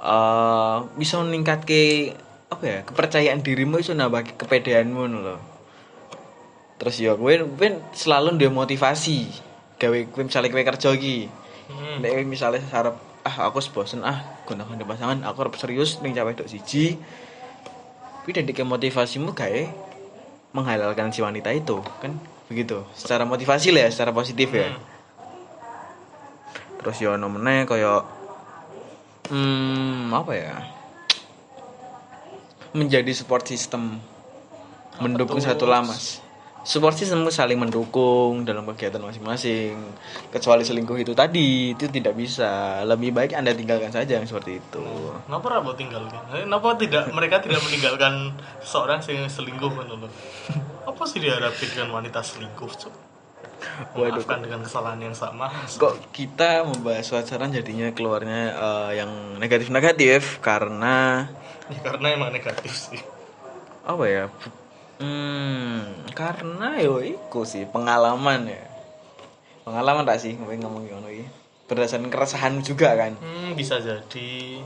eh 0.00 0.76
bisa 1.00 1.16
meningkatke 1.24 2.12
apa 2.50 2.64
ya 2.66 2.78
kepercayaan 2.84 3.40
dirimu 3.40 3.80
itu 3.80 3.96
nambah 3.96 4.36
kepedeanmu 4.36 5.04
loh 5.06 5.40
terus 6.80 6.96
ya 6.96 7.12
gue 7.12 7.44
gue 7.44 7.68
selalu 7.92 8.40
dia 8.40 8.48
motivasi 8.48 9.28
gawe 9.76 9.98
gue 10.08 10.22
misalnya 10.24 10.48
gue 10.48 10.64
kerja 10.64 10.88
lagi 10.92 11.28
hmm. 11.68 12.00
Nek 12.00 12.24
misalnya 12.24 12.64
sarap 12.66 12.96
ah 13.20 13.36
aku 13.46 13.60
bosen 13.70 14.00
ah 14.00 14.40
gunakan 14.48 14.80
pasangan 14.88 15.20
aku 15.28 15.44
harus 15.44 15.60
serius 15.60 16.00
ning 16.00 16.16
cawe 16.16 16.32
dok 16.32 16.48
siji 16.48 16.96
tapi 18.20 18.36
dari 18.36 18.52
motivasimu 18.52 19.32
kayak 19.32 19.72
menghalalkan 20.52 21.08
si 21.08 21.24
wanita 21.24 21.56
itu 21.56 21.80
kan? 22.04 22.12
Begitu. 22.52 22.84
Secara 22.92 23.24
motivasi 23.24 23.72
lah 23.72 23.88
ya 23.88 23.90
secara 23.90 24.12
positif 24.12 24.52
ya. 24.52 24.76
Hmm. 24.76 24.88
terus 26.80 26.96
ya 26.96 27.12
ono 27.12 27.28
meneh 27.28 27.68
kayak 27.68 28.04
hmm 29.32 30.12
apa 30.12 30.32
ya? 30.36 30.52
Menjadi 32.76 33.08
support 33.16 33.48
system 33.48 33.96
mendukung 35.00 35.40
satu 35.40 35.64
lamas 35.64 36.20
support 36.62 36.92
system 36.92 37.24
saling 37.26 37.56
mendukung 37.56 38.44
dalam 38.44 38.64
kegiatan 38.64 39.00
masing-masing 39.00 39.80
kecuali 40.28 40.60
selingkuh 40.60 40.98
itu 40.98 41.12
tadi 41.12 41.72
itu 41.72 41.88
tidak 41.88 42.12
bisa 42.12 42.50
lebih 42.84 43.10
baik 43.10 43.32
anda 43.32 43.50
tinggalkan 43.50 43.88
saja 43.88 44.20
yang 44.20 44.24
seperti 44.24 44.58
itu 44.58 44.84
Kenapa 45.24 45.46
rambut 45.50 45.74
tinggalkan? 45.74 46.20
Eh, 46.30 46.44
Kenapa 46.44 46.76
tidak 46.76 47.08
mereka 47.10 47.40
tidak 47.40 47.64
meninggalkan 47.64 48.36
seorang 48.60 49.00
yang 49.02 49.24
selingkuh 49.24 49.72
kan 49.72 49.86
loh? 49.86 50.10
Apa 50.82 51.02
sih 51.04 51.18
diharapkan 51.18 51.68
dengan 51.70 51.88
wanita 51.94 52.20
selingkuh, 52.20 52.70
Cuk? 52.70 52.94
Waduh, 53.92 54.16
Maafkan 54.16 54.40
dengan 54.40 54.60
kesalahan 54.60 55.00
yang 55.00 55.12
sama. 55.12 55.52
kok 55.66 55.92
kita 56.12 56.64
membahas 56.64 57.04
pacaran 57.06 57.52
jadinya 57.52 57.88
keluarnya 57.90 58.40
eh, 58.52 58.90
yang 58.98 59.10
negatif-negatif 59.36 60.40
karena 60.40 61.28
Ya, 61.68 61.78
karena 61.86 62.06
emang 62.10 62.30
negatif 62.30 62.72
sih. 62.74 63.00
apa 63.80 64.04
ya 64.04 64.24
hmm 65.00 66.12
karena 66.12 66.76
yo 66.84 67.00
iku 67.00 67.48
sih 67.48 67.64
pengalaman 67.64 68.44
ya. 68.44 68.62
Pengalaman 69.64 70.04
tak 70.04 70.20
sih 70.20 70.36
ngomong 70.36 70.60
ngomong 70.60 70.82
ngono 70.84 71.08
iki. 71.08 71.26
Berdasarkan 71.64 72.12
keresahan 72.12 72.60
juga 72.60 72.92
kan. 72.98 73.16
Hmm, 73.16 73.56
bisa 73.56 73.80
jadi. 73.80 74.60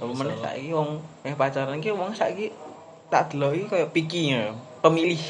apa 0.00 0.16
meneh 0.16 0.32
saiki 0.40 0.72
wong 0.72 0.96
eh 1.28 1.36
pacaran 1.36 1.76
iki 1.76 1.92
wong 1.92 2.16
saiki 2.16 2.48
tak 3.12 3.36
deloki 3.36 3.68
kayak 3.68 3.92
picky 3.92 4.32
ya 4.32 4.56
pemilih. 4.80 5.20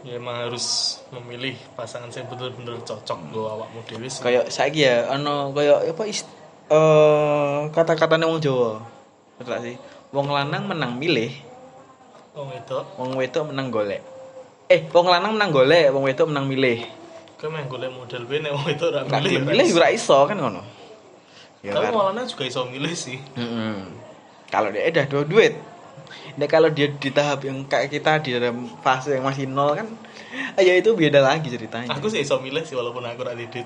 Ya 0.00 0.16
emang 0.16 0.48
harus 0.48 0.96
memilih 1.12 1.60
pasangan 1.76 2.08
yang 2.08 2.24
benar-benar 2.24 2.80
cocok 2.88 3.20
lo 3.36 3.52
awakmu 3.52 3.84
dewi 3.84 4.08
sih. 4.08 4.24
kayak 4.24 4.48
saiki 4.48 4.88
ya 4.88 5.12
ono 5.12 5.52
kayak 5.52 5.92
apa 5.92 6.02
is 6.08 6.24
eh 6.72 7.68
kata-katanya 7.68 8.32
wong 8.32 8.40
Jawa. 8.40 8.80
Betul 9.36 9.50
tak 9.52 9.60
sih? 9.60 9.76
Wong 10.08 10.32
lanang 10.32 10.64
menang 10.64 10.96
milih 10.96 11.49
Oh 12.30 12.46
itu. 12.54 12.78
wong 12.94 13.18
wedok 13.18 13.50
menang 13.50 13.68
golek 13.74 14.00
eh 14.70 14.86
wong 14.94 15.06
lanang 15.10 15.34
menang 15.34 15.50
golek 15.50 15.90
wong 15.90 16.06
wedok 16.06 16.30
menang 16.30 16.46
milih 16.46 16.78
Kowe 17.40 17.48
meh 17.48 17.64
golek 17.66 17.90
model 17.90 18.22
kuwi 18.28 18.38
nek 18.44 18.52
wong 18.52 18.68
itu 18.68 18.84
ora 18.84 19.00
milih. 19.02 19.30
dimilih 19.40 19.68
ora 19.80 19.88
iso 19.88 20.28
kan 20.28 20.36
ngono. 20.36 20.60
Ya 21.64 21.72
Tapi 21.72 21.88
kan. 21.88 21.96
malah 21.96 22.28
juga 22.28 22.44
iso 22.44 22.68
milih 22.68 22.92
sih. 22.92 23.16
Mm-mm. 23.32 23.88
Kalau 24.52 24.68
dia 24.68 24.84
udah 24.92 25.06
dua 25.08 25.24
duit. 25.24 25.56
Nah 26.36 26.44
kalau 26.44 26.68
dia 26.68 26.92
di 26.92 27.08
tahap 27.08 27.48
yang 27.48 27.64
kayak 27.64 27.88
kita 27.88 28.20
di 28.20 28.36
dalam 28.36 28.68
fase 28.84 29.16
yang 29.16 29.24
masih 29.24 29.48
nol 29.48 29.72
kan, 29.72 29.88
ya 30.60 30.76
itu 30.76 30.92
beda 30.92 31.24
lagi 31.24 31.48
ceritanya. 31.48 31.88
Aku 31.96 32.12
sih 32.12 32.20
iso 32.20 32.36
milih 32.44 32.60
sih 32.60 32.76
walaupun 32.76 33.08
aku 33.08 33.24
ora 33.24 33.32
duit. 33.32 33.64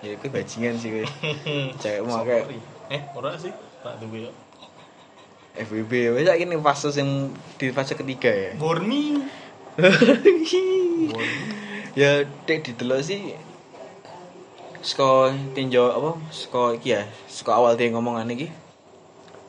ya 0.00 0.14
itu 0.14 0.26
bajingan 0.30 0.78
sih 0.78 0.88
gue. 0.94 1.04
Cewek 1.82 2.00
mau 2.06 2.22
kayak 2.22 2.46
Eh, 2.94 3.02
ora 3.10 3.34
sih. 3.34 3.50
Tak 3.82 3.98
duwe 3.98 4.30
FWB. 5.60 6.16
Wes 6.16 6.28
ini 6.40 6.56
fase 6.60 6.88
yang 6.96 7.28
di 7.60 7.68
fase 7.70 7.92
ketiga 7.92 8.32
ya. 8.32 8.50
Bormi. 8.56 9.20
ya 12.00 12.22
dek 12.44 12.58
didelok 12.66 13.00
sih 13.00 13.34
Sko 14.80 15.28
tinjau 15.52 15.92
apa? 15.92 16.16
Sko 16.32 16.72
iki 16.72 16.96
ya, 16.96 17.04
sko 17.28 17.52
awal 17.52 17.76
dia 17.76 17.92
ngomongan 17.92 18.32
iki 18.32 18.48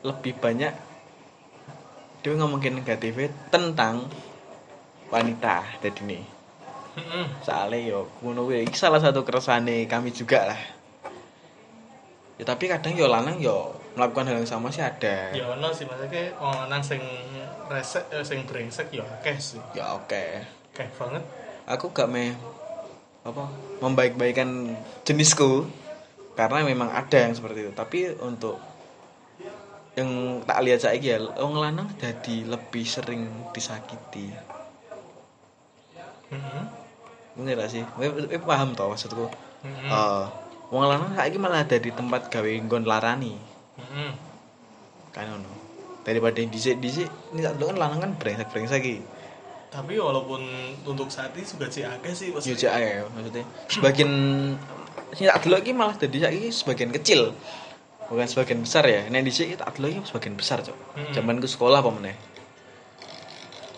lebih 0.04 0.36
banyak 0.36 0.74
dia 2.22 2.32
ngomongin 2.38 2.76
negatif 2.78 3.32
tentang 3.48 4.06
wanita 5.08 5.64
tadi 5.80 6.00
nih. 6.04 6.24
Soalnya 7.40 7.80
yo 7.80 8.06
iki 8.52 8.76
salah 8.76 9.00
satu 9.00 9.24
keresane 9.24 9.88
kami 9.88 10.12
juga 10.12 10.52
lah. 10.52 10.60
Ya 12.36 12.44
tapi 12.44 12.68
kadang 12.68 12.92
yo 12.92 13.08
lanang 13.08 13.40
yo 13.40 13.72
melakukan 13.92 14.24
hal 14.28 14.36
yang 14.40 14.48
sama 14.48 14.72
sih 14.72 14.80
ada. 14.80 15.32
Ya 15.36 15.44
ono 15.52 15.68
sih 15.72 15.84
maksudnya 15.84 16.32
wong 16.40 16.66
lanang 16.66 16.80
sing 16.80 17.02
resek 17.68 18.08
eh, 18.12 18.24
sing 18.24 18.44
brengsek 18.48 18.88
ya 18.92 19.04
akeh 19.04 19.36
sih. 19.36 19.60
Ya 19.76 19.92
oke. 19.92 20.44
Akeh 20.72 20.88
banget. 20.96 21.22
Aku 21.68 21.92
gak 21.92 22.08
me 22.08 22.32
apa 23.22 23.46
membaik-baikan 23.78 24.74
jenisku 25.06 25.70
karena 26.34 26.66
memang 26.66 26.90
ada 26.90 27.18
yang 27.28 27.36
seperti 27.36 27.68
itu. 27.68 27.72
Tapi 27.76 27.98
untuk 28.18 28.56
yang 29.92 30.40
tak 30.48 30.64
lihat 30.64 30.80
saya 30.80 30.96
ya 30.96 31.20
wong 31.20 31.60
lanang 31.60 31.92
jadi 32.00 32.48
lebih 32.48 32.84
sering 32.88 33.28
disakiti. 33.52 34.32
Heeh. 36.32 36.62
Bener 37.36 37.60
gak 37.60 37.72
sih? 37.72 37.84
Kowe 37.84 38.08
paham 38.48 38.72
toh 38.72 38.88
maksudku? 38.88 39.28
Heeh. 39.68 39.88
Eh, 39.92 40.24
wong 40.72 40.88
lanang 40.88 41.12
saiki 41.12 41.36
malah 41.36 41.68
ada 41.68 41.76
di 41.76 41.92
tempat 41.92 42.32
gawe 42.32 42.48
nggon 42.48 42.88
larani. 42.88 43.51
Heeh. 43.82 44.12
Kan 45.10 45.26
ngono. 45.28 45.50
Daripada 46.02 46.38
dhisik-dhisik 46.42 47.06
ini 47.34 47.40
tak 47.46 47.58
kan 47.58 47.78
lanang 47.78 48.00
kan 48.02 48.12
brengsek-brengsek 48.18 48.82
iki. 48.82 48.98
Tapi 49.72 49.96
walaupun 49.96 50.42
untuk 50.84 51.08
saat 51.08 51.32
ini 51.32 51.48
juga 51.48 51.70
sih 51.72 51.80
akeh 51.86 52.12
sih 52.12 52.28
maksudnya. 52.28 52.60
cek 52.60 52.72
ya, 52.76 53.08
maksudnya 53.08 53.44
sebagian 53.72 54.12
sing 55.16 55.24
tak 55.32 55.48
delok 55.48 55.60
iki 55.64 55.72
malah 55.72 55.96
dadi 55.96 56.18
saiki 56.20 56.52
sebagian 56.52 56.90
kecil. 56.92 57.32
Bukan 58.12 58.28
sebagian 58.28 58.60
besar 58.60 58.84
ya. 58.84 59.08
Nek 59.08 59.24
dhisik 59.24 59.56
tak 59.56 59.72
delok 59.80 59.90
iki 59.96 60.00
sebagian 60.04 60.34
besar, 60.36 60.60
Cok. 60.60 60.76
Hmm. 60.76 61.12
Zamanku 61.16 61.48
sekolah 61.48 61.80
apa 61.80 61.88
meneh? 61.88 62.16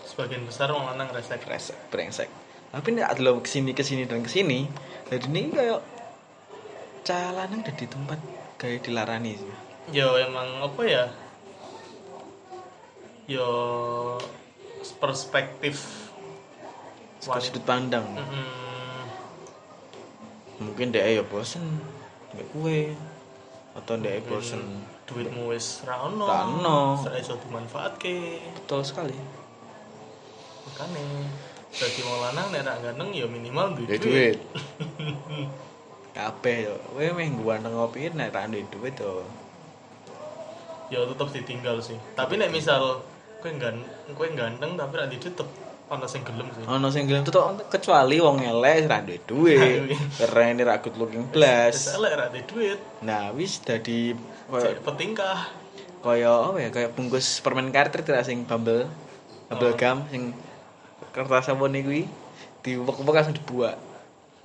Sebagian 0.03 0.43
besar 0.43 0.75
wong 0.75 0.83
lanang 0.83 1.15
resek. 1.15 1.39
Brengsek, 1.47 1.77
brengsek. 1.87 2.27
Tapi 2.75 2.87
nek 2.91 3.07
tak 3.07 3.15
delok 3.23 3.47
ke 3.47 3.49
sini 3.55 3.71
ke 3.71 3.83
sini 3.87 4.03
dan 4.03 4.19
ke 4.19 4.27
sini, 4.27 4.67
jadi 5.07 5.27
ini 5.31 5.47
kayak 5.47 5.79
cah 7.07 7.31
lanang 7.31 7.63
di 7.63 7.87
tempat 7.87 8.19
kayak 8.59 8.83
dilarani 8.83 9.39
sih. 9.39 9.53
Yo 9.93 10.17
emang 10.17 10.65
apa 10.65 10.81
ya? 10.85 11.05
Yo 13.29 13.49
perspektif 14.97 16.09
sudut 17.21 17.61
pandang. 17.65 18.05
Mm-mm. 18.05 18.49
Mungkin 20.61 20.93
dia 20.93 21.05
ya 21.05 21.21
bosen 21.25 21.81
mbek 22.33 22.47
kue 22.53 22.81
atau 23.75 23.99
dia 23.99 24.21
bosen 24.25 24.61
duitmu 25.05 25.53
wis 25.53 25.85
ra 25.85 26.05
ono. 26.05 26.25
Ra 26.25 26.49
ono. 26.49 26.79
Ora 27.05 27.17
iso 27.21 27.37
dimanfaatke. 27.37 28.41
betul 28.57 28.81
sekali. 28.81 29.17
Makane 30.65 31.03
dadi 31.75 32.01
wong 32.01 32.19
lanang 32.23 32.47
nek 32.49 32.61
ra 32.65 32.73
ganteng 32.81 33.09
ya 33.13 33.25
minimal 33.29 33.77
duit. 33.77 33.89
Duit 33.89 34.01
duit. 34.01 34.37
Kabeh 36.17 36.57
yo. 36.71 36.75
Kowe 36.93 37.05
meh 37.13 37.27
ganteng 37.35 37.73
ngopi 37.75 38.09
nek 38.13 38.33
ra 38.33 38.49
duit 38.49 38.65
duit 38.69 38.95
yo. 38.97 39.25
Ya 40.87 41.01
tetep 41.01 41.27
ditinggal 41.33 41.81
sih. 41.81 41.97
Tapi 42.13 42.37
nek 42.37 42.49
misal 42.49 43.01
kowe 43.41 43.51
gan 43.57 43.81
kowe 44.13 44.25
ganteng 44.27 44.73
tapi 44.73 44.93
ra 44.95 45.05
duit 45.05 45.21
tetep 45.21 45.47
ana 45.85 46.05
sing 46.05 46.25
gelem 46.25 46.49
sih. 46.49 46.65
Ono 46.65 46.87
sing 46.89 47.05
gelem 47.05 47.21
tuh 47.21 47.37
kecuali 47.67 48.17
wong 48.17 48.41
elek 48.41 48.85
ra 48.85 49.01
duit 49.01 49.21
duit. 49.25 49.89
Keren 50.17 50.57
ra 50.61 50.77
good 50.77 50.97
looking 50.97 51.25
Wis 51.25 51.33
blas. 51.33 51.77
elek 51.93 52.13
ra 52.13 52.25
duit 52.29 52.45
duit. 52.45 52.79
Nah, 53.01 53.29
wis 53.33 53.61
dadi 53.61 54.13
petingkah. 54.81 55.65
koyo 56.05 56.53
apa 56.53 56.61
ya 56.61 56.69
kayak 56.69 56.93
bungkus 56.93 57.41
permen 57.41 57.73
karet 57.73 57.89
tidak 57.89 58.21
sing 58.21 58.45
bumble 58.45 58.85
bubble 59.49 59.73
Oh. 59.73 59.77
gum 59.77 60.05
sing 60.13 60.37
kertas 61.09 61.49
nih 61.49 61.81
kuwi 61.81 62.01
diwek-wek 62.61 63.09
langsung 63.09 63.33
dibuat. 63.33 63.73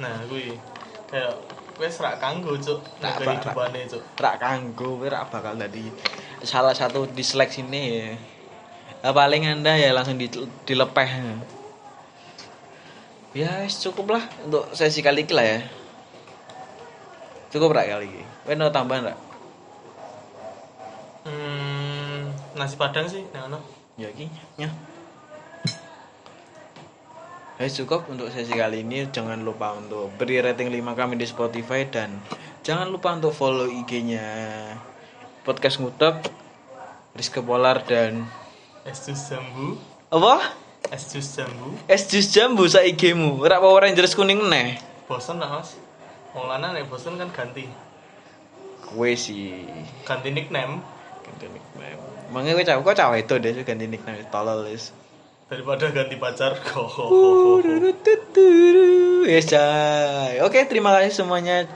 Nah, 0.01 0.25
kuwi 0.25 0.57
kayak 1.13 1.37
wis 1.77 2.01
ra 2.01 2.17
kanggo, 2.17 2.57
Cuk. 2.57 2.81
Nah, 3.01 3.13
Nek 3.13 3.45
hidupane, 3.45 3.81
Cuk. 3.89 4.01
Rak 4.17 4.37
kanggo 4.41 5.01
kowe 5.01 5.09
ra 5.09 5.29
bakal 5.29 5.57
dadi 5.57 5.89
salah 6.45 6.73
satu 6.73 7.05
diseleksi 7.11 7.65
sini 7.65 7.83
ya. 7.89 8.09
Nah, 9.01 9.13
paling 9.17 9.49
anda 9.49 9.73
ya 9.77 9.97
langsung 9.97 10.21
di, 10.21 10.29
dilepeh. 10.69 11.11
Ya 13.33 13.65
cukup 13.71 14.19
lah 14.19 14.25
untuk 14.45 14.69
sesi 14.75 15.01
kali 15.01 15.25
ini 15.25 15.33
lah 15.33 15.47
ya. 15.47 15.59
Cukup 17.55 17.73
rak 17.73 17.89
kali 17.89 18.07
ini. 18.11 18.25
Kowe 18.45 18.55
no 18.59 18.69
tambahan 18.69 19.11
rak? 19.11 19.19
Hmm, 21.25 22.35
nasi 22.59 22.75
padang 22.75 23.07
sih, 23.07 23.23
nek 23.31 23.49
ono. 23.49 23.59
Ya 23.97 24.11
iki 24.11 24.27
ya. 24.59 24.69
Guys, 27.61 27.77
cukup 27.77 28.09
untuk 28.09 28.33
sesi 28.33 28.57
kali 28.57 28.81
ini. 28.81 29.05
Jangan 29.13 29.45
lupa 29.45 29.77
untuk 29.77 30.09
beri 30.17 30.41
rating 30.41 30.73
5 30.73 30.97
kami 30.97 31.21
di 31.21 31.29
Spotify 31.29 31.85
dan 31.85 32.21
jangan 32.65 32.89
lupa 32.89 33.13
untuk 33.17 33.37
follow 33.37 33.69
IG-nya 33.69 34.25
Podcast 35.51 35.83
Ngutek, 35.83 36.31
Rizky 37.19 37.43
Polar 37.43 37.83
dan 37.83 38.23
Es 38.87 39.03
jus 39.03 39.19
jambu, 39.19 39.83
apa? 40.07 40.55
es 40.95 41.11
jus 41.11 41.27
jambu. 41.35 41.75
Es 41.91 42.07
jus 42.07 42.31
jambu 42.31 42.71
sa 42.71 42.87
IG-mu. 42.87 43.43
Ora 43.43 43.59
Power 43.59 43.83
Rangers 43.83 44.15
kuning 44.15 44.39
neh. 44.47 44.79
Bosen 45.11 45.43
lah, 45.43 45.59
Mas. 45.59 45.75
Wong 46.39 46.47
lanang 46.47 46.71
nek 46.71 46.87
bosen 46.87 47.19
kan 47.19 47.35
ganti. 47.35 47.67
Kue 48.79 49.19
sih. 49.19 49.67
Ganti 50.07 50.31
nickname 50.31 50.79
Ganti 51.27 51.51
nickname. 51.51 51.99
Mangga 52.31 52.55
kowe 52.55 52.63
cawek 52.63 52.87
kok 52.87 52.99
cawek 53.03 53.27
itu 53.27 53.35
deh 53.43 53.53
ganti 53.67 53.91
nickname 53.91 54.23
tolol 54.31 54.71
wis. 54.71 54.95
daripada 55.51 55.91
ganti 55.91 56.15
pacar. 56.15 56.55
Yes, 59.27 59.51
Chay. 59.51 60.39
Oke, 60.47 60.63
terima 60.71 60.95
kasih 60.95 61.27
semuanya. 61.27 61.67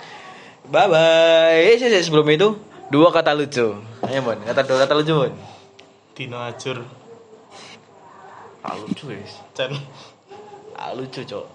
Bye 0.70 0.86
bye. 0.86 1.74
Eh, 1.74 2.02
sebelum 2.06 2.30
itu 2.30 2.54
dua 2.90 3.08
kata 3.12 3.32
lucu. 3.36 3.80
Ayo, 4.04 4.20
Bon. 4.24 4.38
Kata 4.42 4.60
dua 4.64 4.78
kata 4.84 4.94
lucu, 4.96 5.12
Bon. 5.14 5.32
Dino 6.14 6.38
ajur. 6.40 6.84
Ah, 8.64 8.74
lucu, 8.80 9.12
wis. 9.12 9.40
Cen. 9.52 9.72
Ah, 10.76 10.92
lucu, 10.96 11.20
Cok. 11.24 11.46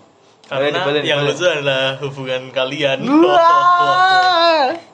Karena 0.49 0.81
boleh, 0.81 1.01
yang 1.05 1.21
lucu 1.21 1.45
adalah 1.45 2.01
hubungan 2.01 2.49
kalian. 2.49 3.05
Wah. 3.05 4.73